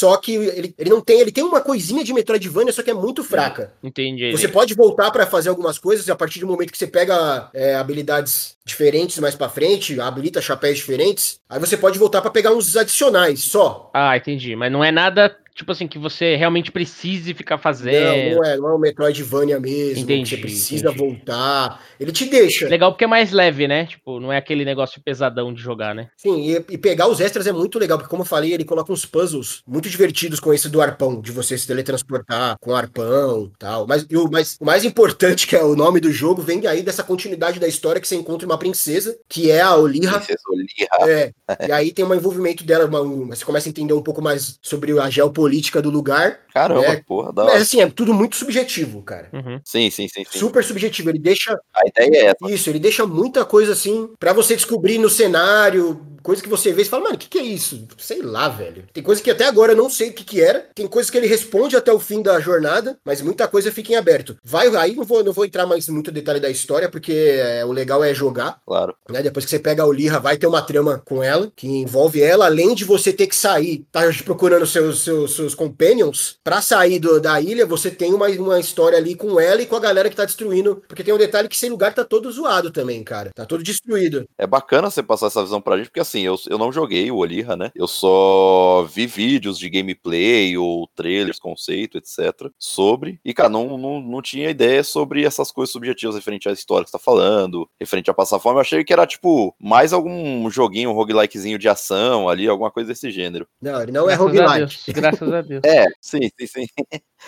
[0.00, 2.94] Só que ele, ele não tem, ele tem uma coisinha de Metroidvania, só que é
[2.94, 3.74] muito fraca.
[3.82, 4.32] entendi.
[4.32, 7.50] Você pode voltar pra fazer algumas coisas e a partir do momento que você pega
[7.52, 12.52] é, habilidades diferentes mais pra frente, habilita chapéus diferentes, aí você pode voltar pra pegar
[12.52, 13.90] uns adicionais só.
[13.92, 14.56] Ah, entendi.
[14.56, 18.30] Mas não é nada, tipo assim, que você realmente precise ficar fazendo.
[18.30, 20.98] Não, não é, não é um Metroidvania mesmo, que Entendi, você precisa entendi.
[20.98, 21.80] voltar.
[21.98, 22.66] Ele te deixa.
[22.68, 23.84] Legal porque é mais leve, né?
[23.86, 26.08] Tipo, não é aquele negócio pesadão de jogar, né?
[26.16, 28.92] Sim, e, e pegar os extras é muito legal, porque como eu falei, ele coloca
[28.92, 33.50] uns puzzles muito divertidos com esse do arpão, de você se teletransportar com o arpão
[33.58, 33.86] tal.
[33.86, 36.82] Mas, e o, mais, o mais importante, que é o nome do jogo, vem aí
[36.82, 40.18] dessa continuidade da história que você encontra uma princesa, que é a Olirra.
[40.18, 41.10] Princesa Olirra.
[41.10, 41.32] É,
[41.68, 44.58] e aí tem um envolvimento dela, uma- um- você começa a entender um pouco mais
[44.62, 45.49] sobre a geopolítica
[45.82, 46.40] do lugar.
[46.52, 47.02] Caramba, É.
[47.06, 47.62] porra, da Mas hora.
[47.62, 49.28] assim, é tudo muito subjetivo, cara.
[49.32, 49.60] Uhum.
[49.64, 50.38] Sim, sim, sim, sim.
[50.38, 51.10] Super subjetivo.
[51.10, 52.52] Ele deixa A ideia é essa.
[52.52, 56.82] Isso, ele deixa muita coisa assim pra você descobrir no cenário, coisa que você vê
[56.82, 57.86] e fala, mano, o que, que é isso?
[57.98, 58.84] Sei lá, velho.
[58.92, 60.66] Tem coisa que até agora eu não sei o que, que era.
[60.74, 63.96] Tem coisas que ele responde até o fim da jornada, mas muita coisa fica em
[63.96, 64.36] aberto.
[64.42, 67.64] Vai, aí não vou, não vou entrar mais em muito detalhe da história, porque é,
[67.64, 68.60] o legal é jogar.
[68.66, 68.94] Claro.
[69.08, 69.22] Né?
[69.22, 72.46] Depois que você pega a Olirra, vai ter uma trama com ela, que envolve ela,
[72.46, 77.20] além de você ter que sair, tá procurando seus, seus, seus companions, pra sair do-
[77.20, 80.16] da ilha, você tem uma, uma história ali com ela e com a galera que
[80.16, 80.82] tá destruindo.
[80.86, 83.30] Porque tem um detalhe que esse lugar tá todo zoado também, cara.
[83.34, 84.24] Tá todo destruído.
[84.38, 87.16] É bacana você passar essa visão pra gente, porque assim, eu, eu não joguei o
[87.16, 87.70] Olirra, né?
[87.74, 92.50] Eu só vi vídeos de gameplay ou trailers, conceito, etc.
[92.58, 93.20] sobre.
[93.24, 96.90] E, cara, não, não, não tinha ideia sobre essas coisas subjetivas referente à história que
[96.90, 98.56] você tá falando, referente a passar fome.
[98.56, 102.88] Eu achei que era, tipo, mais algum joguinho, um roguelikezinho de ação ali, alguma coisa
[102.88, 103.46] desse gênero.
[103.60, 104.58] Não, ele não é graças a roguelike.
[104.58, 104.84] Deus.
[104.88, 105.62] Graças a Deus.
[105.64, 106.66] É, sim, sim, sim.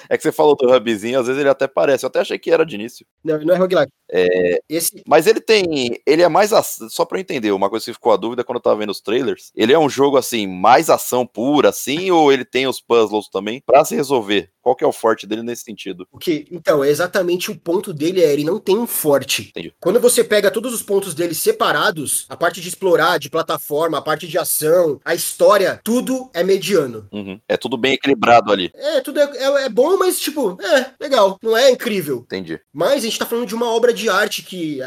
[0.08, 2.04] É que você falou do hubzinho, às vezes ele até parece.
[2.04, 3.06] Eu até achei que era de início.
[3.24, 3.92] Não, não é roguelike.
[4.10, 5.98] É, Esse, Mas ele tem.
[6.06, 6.52] Ele é mais.
[6.52, 8.90] aç- Só pra eu entender, uma coisa que ficou a dúvida quando eu tava vendo
[8.90, 9.50] os trailers.
[9.54, 13.62] Ele é um jogo assim, mais ação pura, assim, ou ele tem os puzzles também
[13.64, 14.50] pra se resolver?
[14.62, 16.06] Qual que é o forte dele nesse sentido?
[16.12, 19.48] O que, então, é exatamente o ponto dele, é ele não tem um forte.
[19.50, 19.74] Entendi.
[19.80, 24.02] Quando você pega todos os pontos dele separados, a parte de explorar, de plataforma, a
[24.02, 27.08] parte de ação, a história, tudo é mediano.
[27.12, 27.40] Uhum.
[27.48, 28.70] É tudo bem equilibrado ali.
[28.74, 32.18] É, tudo é, é- é bom, mas tipo, é, legal, não é incrível.
[32.18, 32.60] Entendi.
[32.72, 34.78] Mas a gente tá falando de uma obra de arte que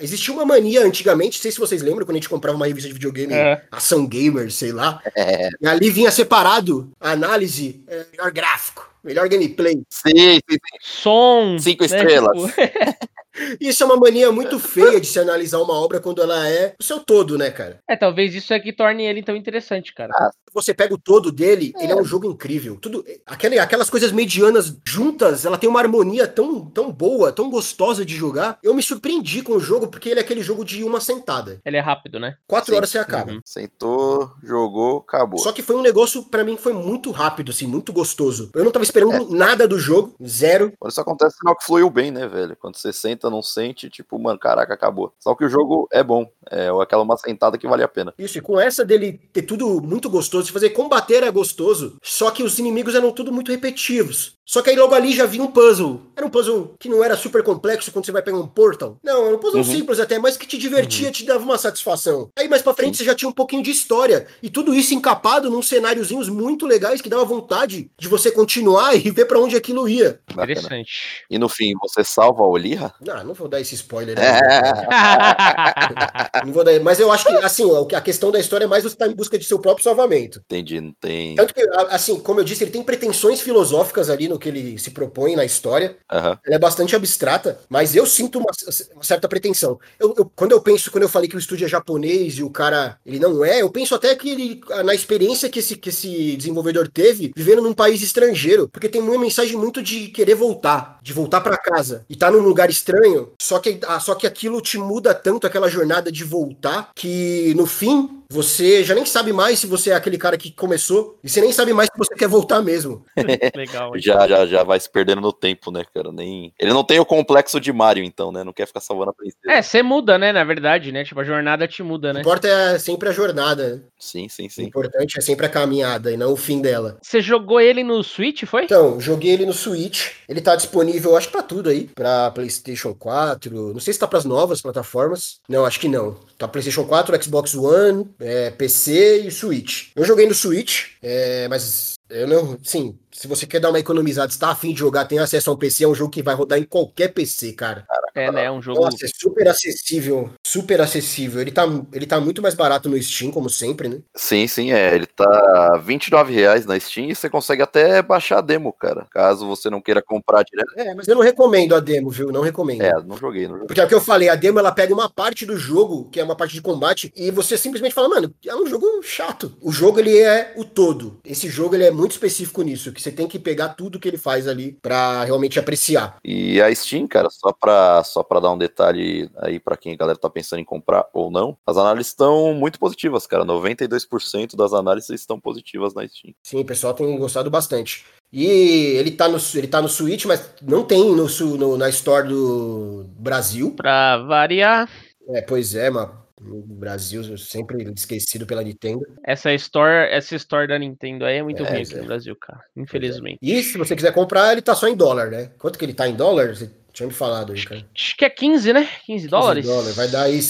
[0.00, 2.88] existia uma mania antigamente, não sei se vocês lembram, quando a gente comprava uma revista
[2.88, 3.62] de videogame, É.
[3.70, 5.48] Ação Gamer, sei lá, É.
[5.60, 9.74] e ali vinha separado a análise, é, melhor gráfico, melhor gameplay.
[9.88, 10.58] Sim, sim, sim.
[10.80, 11.58] Som.
[11.58, 12.38] Cinco né, estrelas.
[12.38, 12.52] tipo-
[13.60, 16.82] Isso é uma mania muito feia de se analisar uma obra quando ela é o
[16.82, 17.80] seu todo, né, cara?
[17.88, 20.12] É, talvez isso é que torne ele tão interessante, cara.
[20.52, 22.76] Você pega o todo dele, ele é um jogo incrível.
[22.80, 28.04] Tudo, aquele, aquelas coisas medianas juntas, ela tem uma harmonia tão, tão boa, tão gostosa
[28.04, 28.58] de jogar.
[28.62, 31.60] Eu me surpreendi com o jogo porque ele é aquele jogo de uma sentada.
[31.64, 32.36] Ele é rápido, né?
[32.46, 32.76] Quatro Sim.
[32.76, 33.32] horas você acaba.
[33.32, 33.40] Uhum.
[33.44, 35.38] Sentou, jogou, acabou.
[35.38, 38.50] Só que foi um negócio, pra mim, que foi muito rápido, assim, muito gostoso.
[38.54, 40.72] Eu não tava esperando nada do jogo, zero.
[40.78, 42.56] Quando isso acontece, sinal que fluiu bem, né, velho?
[42.60, 45.12] Quando você senta, não sente, tipo, mano, caraca, acabou.
[45.18, 46.26] Só que o jogo é bom.
[46.50, 48.14] É aquela uma sentada que vale a pena.
[48.18, 52.30] Isso, e com essa dele ter tudo muito gostoso, de fazer combater é gostoso, só
[52.30, 54.36] que os inimigos eram tudo muito repetitivos.
[54.44, 56.02] Só que aí logo ali já vinha um puzzle.
[56.16, 58.98] Era um puzzle que não era super complexo quando você vai pegar um portal.
[59.02, 59.64] Não, era um puzzle Uhum.
[59.64, 62.28] simples até, mas que te divertia, te dava uma satisfação.
[62.36, 64.26] Aí mais pra frente você já tinha um pouquinho de história.
[64.42, 69.10] E tudo isso encapado num cenáriozinhos muito legais que dava vontade de você continuar e
[69.10, 70.20] ver pra onde aquilo ia.
[70.34, 70.52] Bacana.
[70.52, 70.90] Interessante.
[71.30, 72.92] E no fim, você salva a Olirra?
[73.08, 74.16] Ah, não vou dar esse spoiler.
[74.18, 74.26] Né?
[74.26, 74.32] É.
[76.44, 77.64] Não vou dar, mas eu acho que, assim,
[77.94, 80.40] a questão da história é mais você estar em busca de seu próprio salvamento.
[80.40, 81.34] Entendi, não tem.
[81.36, 84.90] Tanto que, assim, como eu disse, ele tem pretensões filosóficas ali no que ele se
[84.90, 85.96] propõe na história.
[86.10, 86.38] Aham.
[86.44, 88.50] Ela é bastante abstrata, mas eu sinto uma,
[88.94, 89.78] uma certa pretensão.
[89.98, 92.50] Eu- eu- quando eu penso, quando eu falei que o estúdio é japonês e o
[92.50, 96.36] cara ele não é, eu penso até que ele, na experiência que esse, que esse
[96.36, 101.12] desenvolvedor teve, vivendo num país estrangeiro, porque tem uma mensagem muito de querer voltar, de
[101.12, 103.32] voltar pra casa e tá num lugar estranho.
[103.40, 107.66] Só que, ah, só que aquilo te muda tanto aquela jornada de voltar que no
[107.66, 111.40] fim você já nem sabe mais se você é aquele cara que começou e você
[111.40, 113.04] nem sabe mais se você quer voltar mesmo.
[113.54, 113.92] Legal.
[113.98, 116.10] Já, já, já vai se perdendo no tempo, né, cara?
[116.10, 116.52] Nem...
[116.58, 118.42] Ele não tem o complexo de Mario, então, né?
[118.42, 119.38] Não quer ficar salvando a princesa.
[119.46, 120.32] É, você muda, né?
[120.32, 121.04] Na verdade, né?
[121.04, 122.20] Tipo, a jornada te muda, O né?
[122.22, 123.84] que importa é sempre a jornada.
[123.98, 124.64] Sim, sim, O sim.
[124.64, 126.98] importante é sempre a caminhada e não o fim dela.
[127.02, 128.64] Você jogou ele no Switch, foi?
[128.64, 130.12] Então, joguei ele no Switch.
[130.28, 131.88] Ele tá disponível, acho que pra tudo aí.
[131.94, 133.72] Pra PlayStation 4.
[133.72, 135.40] Não sei se tá pras novas plataformas.
[135.48, 136.16] Não, acho que não.
[136.42, 139.90] Tá PlayStation 4, Xbox One, é, PC e Switch.
[139.94, 142.58] Eu joguei no Switch, é, mas eu não.
[142.62, 145.52] Sim, se você quer dar uma economizada, se tá afim de jogar, tem acesso a
[145.52, 147.86] um PC, é um jogo que vai rodar em qualquer PC, cara.
[148.14, 148.44] É, né?
[148.44, 148.80] É um jogo.
[148.80, 150.30] Nossa, é super acessível.
[150.46, 151.40] Super acessível.
[151.40, 154.00] Ele tá, ele tá muito mais barato no Steam, como sempre, né?
[154.14, 154.94] Sim, sim, é.
[154.94, 159.06] Ele tá 29 reais na Steam e você consegue até baixar a demo, cara.
[159.10, 160.72] Caso você não queira comprar direto.
[160.76, 162.30] É, mas eu não recomendo a demo, viu?
[162.30, 162.82] Não recomendo.
[162.82, 163.66] É, não joguei, não joguei.
[163.66, 166.20] Porque é o que eu falei, a demo ela pega uma parte do jogo, que
[166.20, 169.56] é uma parte de combate, e você simplesmente fala, mano, é um jogo chato.
[169.60, 171.18] O jogo ele é o todo.
[171.24, 174.18] Esse jogo ele é muito específico nisso, que você tem que pegar tudo que ele
[174.18, 176.16] faz ali pra realmente apreciar.
[176.24, 179.96] E a Steam, cara, só pra, só pra dar um detalhe aí pra quem a
[179.96, 183.44] galera tá pensando em comprar ou não, as análises estão muito positivas, cara.
[183.44, 186.34] 92% das análises estão positivas na Steam.
[186.42, 188.04] Sim, o pessoal tem gostado bastante.
[188.32, 191.88] E ele tá no, ele tá no Switch, mas não tem no, su- no- na
[191.90, 193.72] Store do Brasil.
[193.76, 194.88] Pra variar,
[195.28, 196.21] É, pois é, mano.
[196.44, 199.06] No Brasil, sempre esquecido pela Nintendo.
[199.24, 201.98] essa store, essa store da Nintendo aí é muito É, ruim aqui é.
[201.98, 202.60] no Brasil, cara.
[202.76, 203.38] Infelizmente.
[203.40, 205.50] E se você quiser comprar, ele tá só em dólar, né?
[205.58, 206.54] Quanto que ele tá em dólar?
[206.56, 207.86] Você tinha me falado aí, cara.
[207.96, 208.88] Acho que é 15, né?
[209.06, 209.64] 15 dólares?
[209.64, 209.96] 15 dólares.
[209.96, 210.40] Vai dar aí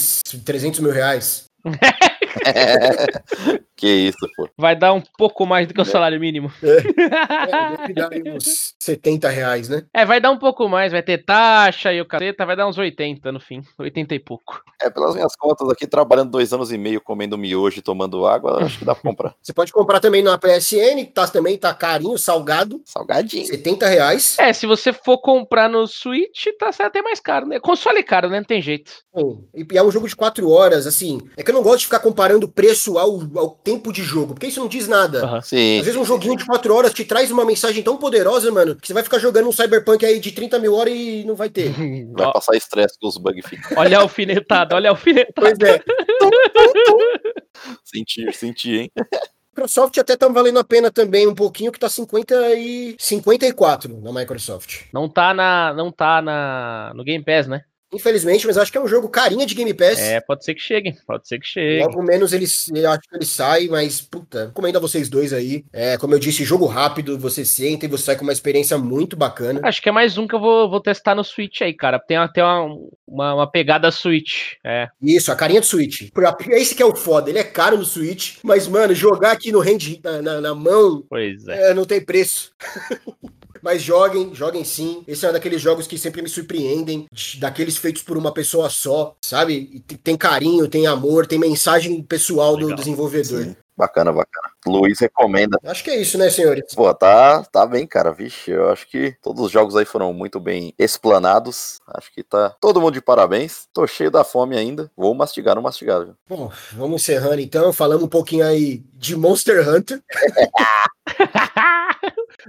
[0.45, 1.45] 300 mil reais.
[3.75, 4.49] que isso, pô.
[4.57, 6.51] Vai dar um pouco mais do que o salário mínimo.
[7.43, 9.83] É, deve dar aí uns 70 reais, né?
[9.93, 12.77] É, vai dar um pouco mais, vai ter taxa e o caceta, vai dar uns
[12.77, 13.61] 80 no fim.
[13.77, 14.61] 80 e pouco.
[14.81, 18.63] É, pelas minhas contas aqui, trabalhando dois anos e meio, comendo miojo e tomando água,
[18.63, 19.35] acho que dá pra comprar.
[19.41, 22.81] Você pode comprar também na PSN, que tá, também tá carinho, salgado.
[22.85, 23.45] Salgadinho.
[23.45, 24.39] 70 reais.
[24.39, 27.59] É, se você for comprar no Switch, tá até mais caro, né?
[27.59, 28.37] Console é caro, né?
[28.37, 28.91] Não tem jeito.
[29.15, 29.43] Sim.
[29.53, 31.19] E é um jogo de 4 horas, assim.
[31.37, 34.33] É que eu não gosto de ficar comparando o preço ao, ao tempo de jogo,
[34.33, 35.41] porque isso não diz nada.
[35.41, 38.75] Sim, Às vezes um joguinho de 4 horas te traz uma mensagem tão poderosa, mano,
[38.75, 41.49] que você vai ficar jogando um Cyberpunk aí de 30 mil horas e não vai
[41.49, 41.73] ter.
[42.13, 43.77] vai passar estresse com os bugs ficam.
[43.77, 45.33] olha a alfinetada, olha a alfinetada.
[45.35, 45.83] Pois é.
[47.83, 48.91] Sentir, sentir, hein?
[49.55, 54.11] Microsoft até tá valendo a pena também um pouquinho, que tá 50 e 54 na
[54.11, 54.85] Microsoft.
[54.91, 57.61] Não tá na, não tá na no Game Pass, né?
[57.93, 59.99] Infelizmente, mas acho que é um jogo carinha de Game Pass.
[59.99, 61.83] É, pode ser que chegue, pode ser que chegue.
[61.83, 62.45] Logo menos ele,
[62.75, 65.63] eu acho que ele sai, mas, puta, recomendo a vocês dois aí.
[65.71, 69.15] É, como eu disse, jogo rápido, você senta e você sai com uma experiência muito
[69.15, 69.61] bacana.
[69.63, 71.99] Acho que é mais um que eu vou, vou testar no Switch aí, cara.
[71.99, 72.75] Tem até uma,
[73.07, 74.53] uma, uma pegada Switch.
[74.65, 74.87] É.
[75.01, 76.09] Isso, a carinha do Switch.
[76.49, 79.59] Esse que é o foda, ele é caro no Switch, mas, mano, jogar aqui no
[79.61, 81.71] hand, na, na- na mão, Pois é.
[81.71, 82.51] é, não tem preço.
[83.63, 85.03] Mas joguem, joguem sim.
[85.07, 88.69] Esse é um daqueles jogos que sempre me surpreendem, de- daqueles feitos por uma pessoa
[88.69, 89.69] só, sabe?
[89.73, 92.77] E te- tem carinho, tem amor, tem mensagem pessoal do Legal.
[92.77, 93.43] desenvolvedor.
[93.43, 93.55] Sim.
[93.77, 94.52] Bacana, bacana.
[94.65, 95.57] Luiz recomenda.
[95.63, 96.73] Acho que é isso, né, senhores?
[96.75, 98.11] Pô, tá, tá bem, cara.
[98.11, 101.79] Vixe, eu acho que todos os jogos aí foram muito bem explanados.
[101.87, 103.67] Acho que tá todo mundo de parabéns.
[103.73, 104.89] Tô cheio da fome ainda.
[104.95, 106.03] Vou mastigar, não mastigar.
[106.05, 106.15] viu?
[106.29, 107.71] Bom, vamos encerrando então.
[107.73, 110.01] Falamos um pouquinho aí de Monster Hunter.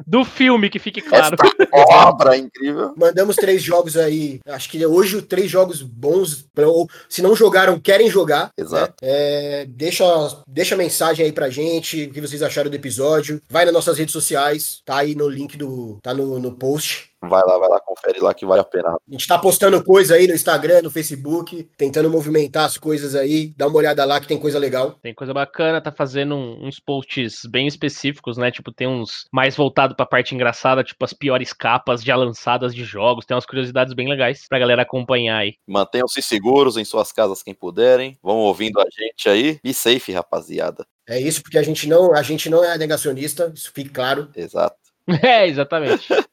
[0.06, 1.36] Do filme, que fique claro.
[1.72, 2.92] Obra incrível.
[2.96, 4.40] Mandamos três jogos aí.
[4.46, 6.46] Acho que hoje três jogos bons.
[6.52, 8.50] pra- Ou se não jogaram, querem jogar.
[8.58, 8.94] Exato.
[9.02, 10.04] É, deixa,
[10.48, 13.40] deixa mensagem aí pra gente, o que vocês acharam do episódio.
[13.48, 15.98] Vai nas nossas redes sociais, tá aí no link do.
[16.02, 17.14] tá no, no post.
[17.28, 18.90] Vai lá, vai lá, confere lá que vale a pena.
[18.90, 23.52] A gente tá postando coisa aí no Instagram, no Facebook, tentando movimentar as coisas aí.
[23.56, 24.93] Dá uma olhada lá que tem coisa legal.
[25.02, 28.51] Tem coisa bacana, tá fazendo uns posts bem específicos, né?
[28.51, 32.85] Tipo, tem uns mais voltado pra parte engraçada, tipo as piores capas já lançadas de
[32.85, 33.24] jogos.
[33.24, 35.55] Tem umas curiosidades bem legais pra galera acompanhar aí.
[35.66, 38.18] Mantenham-se seguros em suas casas quem puderem.
[38.22, 39.59] Vão ouvindo a gente aí.
[39.62, 40.86] Be safe, rapaziada.
[41.06, 44.31] É isso, porque a gente não, a gente não é negacionista, isso fique claro.
[44.35, 44.76] Exato.
[45.22, 46.09] É, exatamente.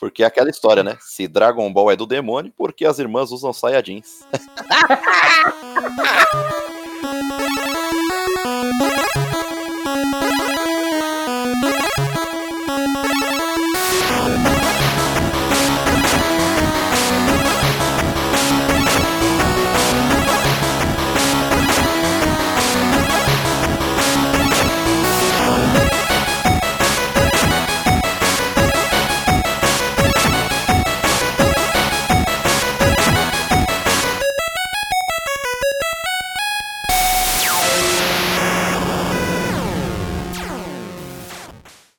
[0.00, 0.96] Porque é aquela história, né?
[1.00, 4.26] Se Dragon Ball é do demônio, por que as irmãs usam saia jeans?